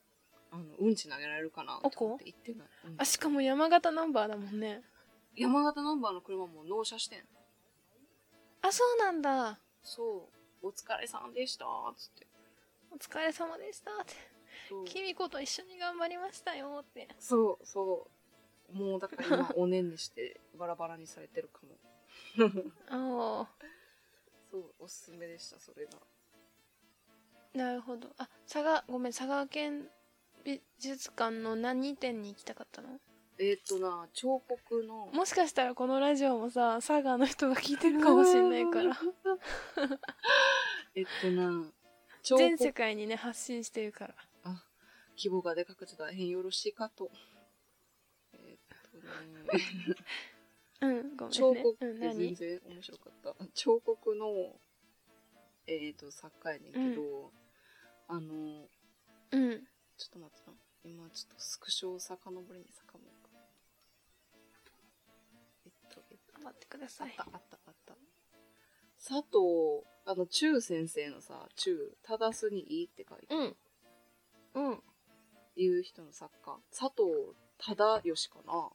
[0.51, 2.69] あの、うんち投げられるかなと思って行ってない。
[2.87, 4.83] うんあしかも山形ナンバーだもんね
[5.37, 7.25] 山形ナンバーの車も納車してん。
[8.63, 10.29] あそうなんだそ
[10.63, 12.27] う、お疲れさんでした、つって。
[12.91, 14.15] お疲れ様でしたって
[14.69, 18.09] そうきみこと一緒に頑張りましたよってそう、そ
[18.71, 18.75] う。
[18.75, 21.77] もうだから今、おねんにして バラバラにされてるかも。
[22.89, 23.67] ああ
[24.51, 25.93] そう、おすすめでした、それが。
[27.55, 29.89] なるほどあ佐賀ごめん佐賀県
[30.45, 32.89] 美術館の何店に行きたかったの？
[33.41, 38.99] えっ、とな、彫刻の、もしかしたらこのラジオもさ佐賀の人が聞いてるかもしれないから。
[40.97, 41.73] えっとな、
[42.23, 44.15] 彫全世刻、界にね発信してるから。
[44.43, 44.65] あ、
[45.17, 47.11] 規模がでかくて大変よろしいかと。
[48.33, 48.59] えっ
[48.91, 49.05] とね、
[50.83, 51.37] うんごめんね。
[51.37, 53.47] 彫刻って全然面白かった。
[53.55, 54.61] 彫刻の、
[55.67, 57.33] えっ、と、作家やねんけど、
[58.09, 58.69] あの、
[59.31, 59.69] うん
[59.99, 60.57] ちょっと待ってな。
[60.85, 63.31] 今、ちょっとスクショを遡りに遡るか。
[65.67, 67.15] えっと、えっと、待ってください。
[67.19, 67.95] あった、あった、あった。
[68.97, 74.71] 佐藤、あの、中先生のさ、中、正すにいいって書いてうん。
[74.71, 74.83] うん。
[75.57, 76.57] いう人の作家。
[76.71, 78.71] 佐藤忠義かな。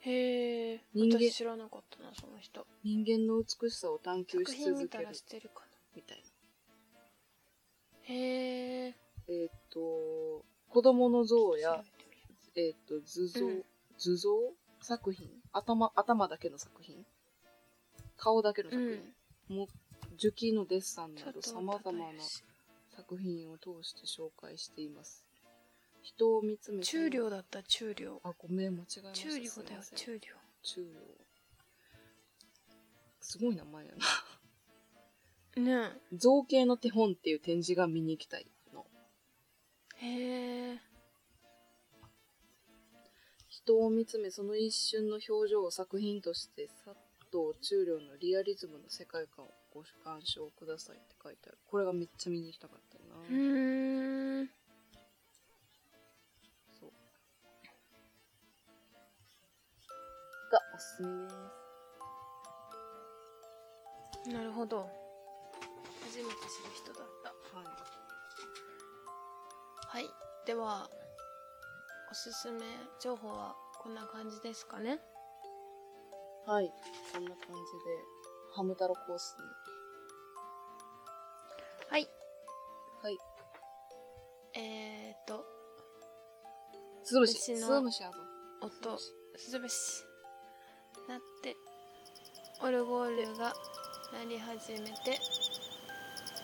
[0.00, 2.64] へえ人間私知らなかったなその人。
[2.84, 5.08] 人間の美しさを探求作し続ける。
[5.96, 6.24] みたいな。
[6.24, 7.04] な
[8.02, 11.82] へええっ、と、子供の像や
[12.56, 13.62] えっ、と、図像、うん。
[13.98, 14.30] 図像？
[14.80, 15.28] 作品？
[15.52, 17.04] 頭、頭だけの作品？
[18.16, 19.02] 顔だけのう作
[19.48, 19.66] 品、もう、
[20.16, 22.22] 樹木のデッサンなど佐藤様々な
[22.96, 25.24] 作品を通して紹介しています。
[26.02, 28.20] 人を見つめ中量だった中量。
[28.24, 29.12] あ、ごめん、間違えました。
[29.12, 30.20] 中量だよ中量。
[30.62, 31.00] 中量。
[33.20, 33.98] すごい名前やな。
[35.62, 38.46] ね造形の手本っていう展示が見に行きたい
[40.00, 40.78] へえ
[43.48, 46.96] 人を見つめその一瞬の表情を作品として佐
[47.30, 51.58] 藤中良のリアリズムの世界観をご鑑賞くださいって書いてある。
[51.66, 54.50] これがめっちゃ見に行きたかったよな、うーん。
[56.80, 56.90] そう。
[60.50, 61.30] がおすすめで
[64.24, 64.30] す。
[64.32, 64.88] なるほど。
[66.02, 67.28] 初めて知る人だった。
[67.58, 67.87] はい
[69.88, 70.06] はい
[70.44, 70.88] では
[72.10, 72.60] おすすめ
[73.00, 74.98] 情報はこんな感じですかね？
[76.46, 76.70] はい。
[77.12, 77.54] そんな感じで、
[78.54, 79.44] ハム太郎コースに。
[81.90, 82.08] はい
[83.02, 83.18] はい。
[84.54, 85.44] えー、っと
[87.04, 87.34] スズムシ。
[87.38, 88.04] スズムシ。
[88.60, 88.98] 音
[89.36, 90.04] スズムシ
[91.08, 91.56] なって
[92.62, 93.54] オルゴールが
[94.12, 95.18] 鳴り始めて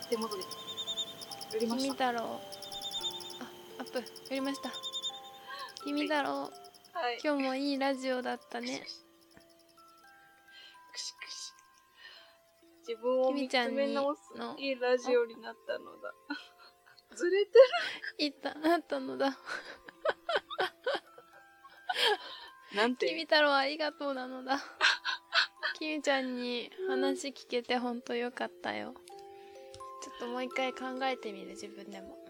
[0.09, 0.42] 手元で。
[1.57, 2.09] 売りま君した。
[2.12, 2.40] 太郎あ
[3.78, 4.70] アップやりました。
[5.84, 6.48] 君太郎は
[7.10, 7.18] い。
[7.24, 8.82] 今日もいいラジオだったね。
[10.92, 11.52] くしくし。
[12.88, 16.14] 自分を見君ちゃんにつめ直すのいいラジオになったのだ。
[17.16, 17.52] ずれて
[18.18, 19.30] いったなったのだ。
[19.30, 19.36] る。
[22.76, 23.08] なんて？
[23.08, 24.60] 君太郎ありがとうなのだ。
[25.78, 28.94] 君ちゃんに話聞けてほんとよかったよ。
[30.02, 32.23] ちょっともう一回考えてみる自分でも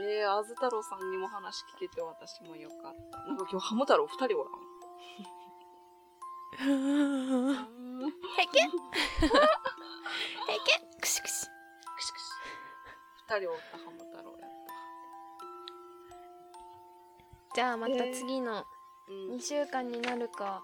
[0.00, 3.18] えー、あず太郎さんにも話聞けて私もよかった。
[3.26, 4.52] なんか今日ハム太郎二人おらん。
[8.06, 8.60] へけ。
[8.60, 8.70] へけ。
[11.00, 11.46] くしくし
[11.96, 12.22] くしくし。
[13.28, 14.50] 二人おったハム太郎やっ
[17.54, 18.66] じゃあまた次のた。
[19.08, 19.40] うん2。
[19.40, 20.62] 週間になるか。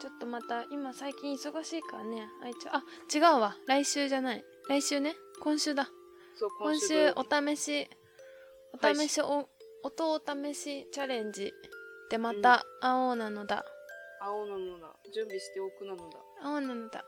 [0.00, 2.28] ちょっとまた今最近忙しいからね。
[2.42, 2.82] あいつあ
[3.14, 3.56] 違うわ。
[3.66, 4.44] 来週じゃない。
[4.68, 5.14] 来週ね。
[5.40, 5.90] 今週だ。
[6.58, 7.90] 今週お試し
[8.74, 9.48] お試しお
[9.84, 11.52] 音お試しチャレンジ。
[12.10, 13.64] でまた会おうなのだ、
[14.20, 14.88] 青なのだ。
[15.14, 16.18] 準備しておくなのだ。
[16.42, 17.04] 会おうなのだ。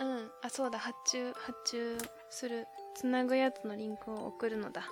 [0.00, 0.30] うん。
[0.42, 0.78] あそうだ。
[0.78, 1.98] 発注発注
[2.30, 2.68] する。
[2.94, 4.84] つなぐやつのリンクを送るのだ。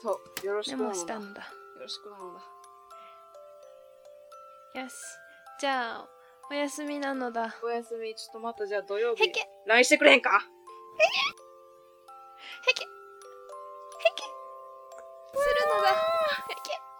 [0.00, 0.94] そう、よろしメくなのだ。
[0.94, 1.52] よモしたのだ。
[1.78, 2.32] ろしくなの
[4.74, 4.80] だ。
[4.82, 4.94] よし。
[5.60, 6.08] じゃあ
[6.50, 7.54] お休みなのだ。
[7.62, 8.14] おやすみ。
[8.14, 9.24] ちょっとまたじゃあ土曜日。
[9.24, 9.28] へ。
[9.28, 9.46] け。
[9.66, 10.38] LINE してくれへんか？
[10.38, 10.40] へ
[12.74, 12.86] け
[15.74, 15.90] のだ
[16.50, 16.91] へけ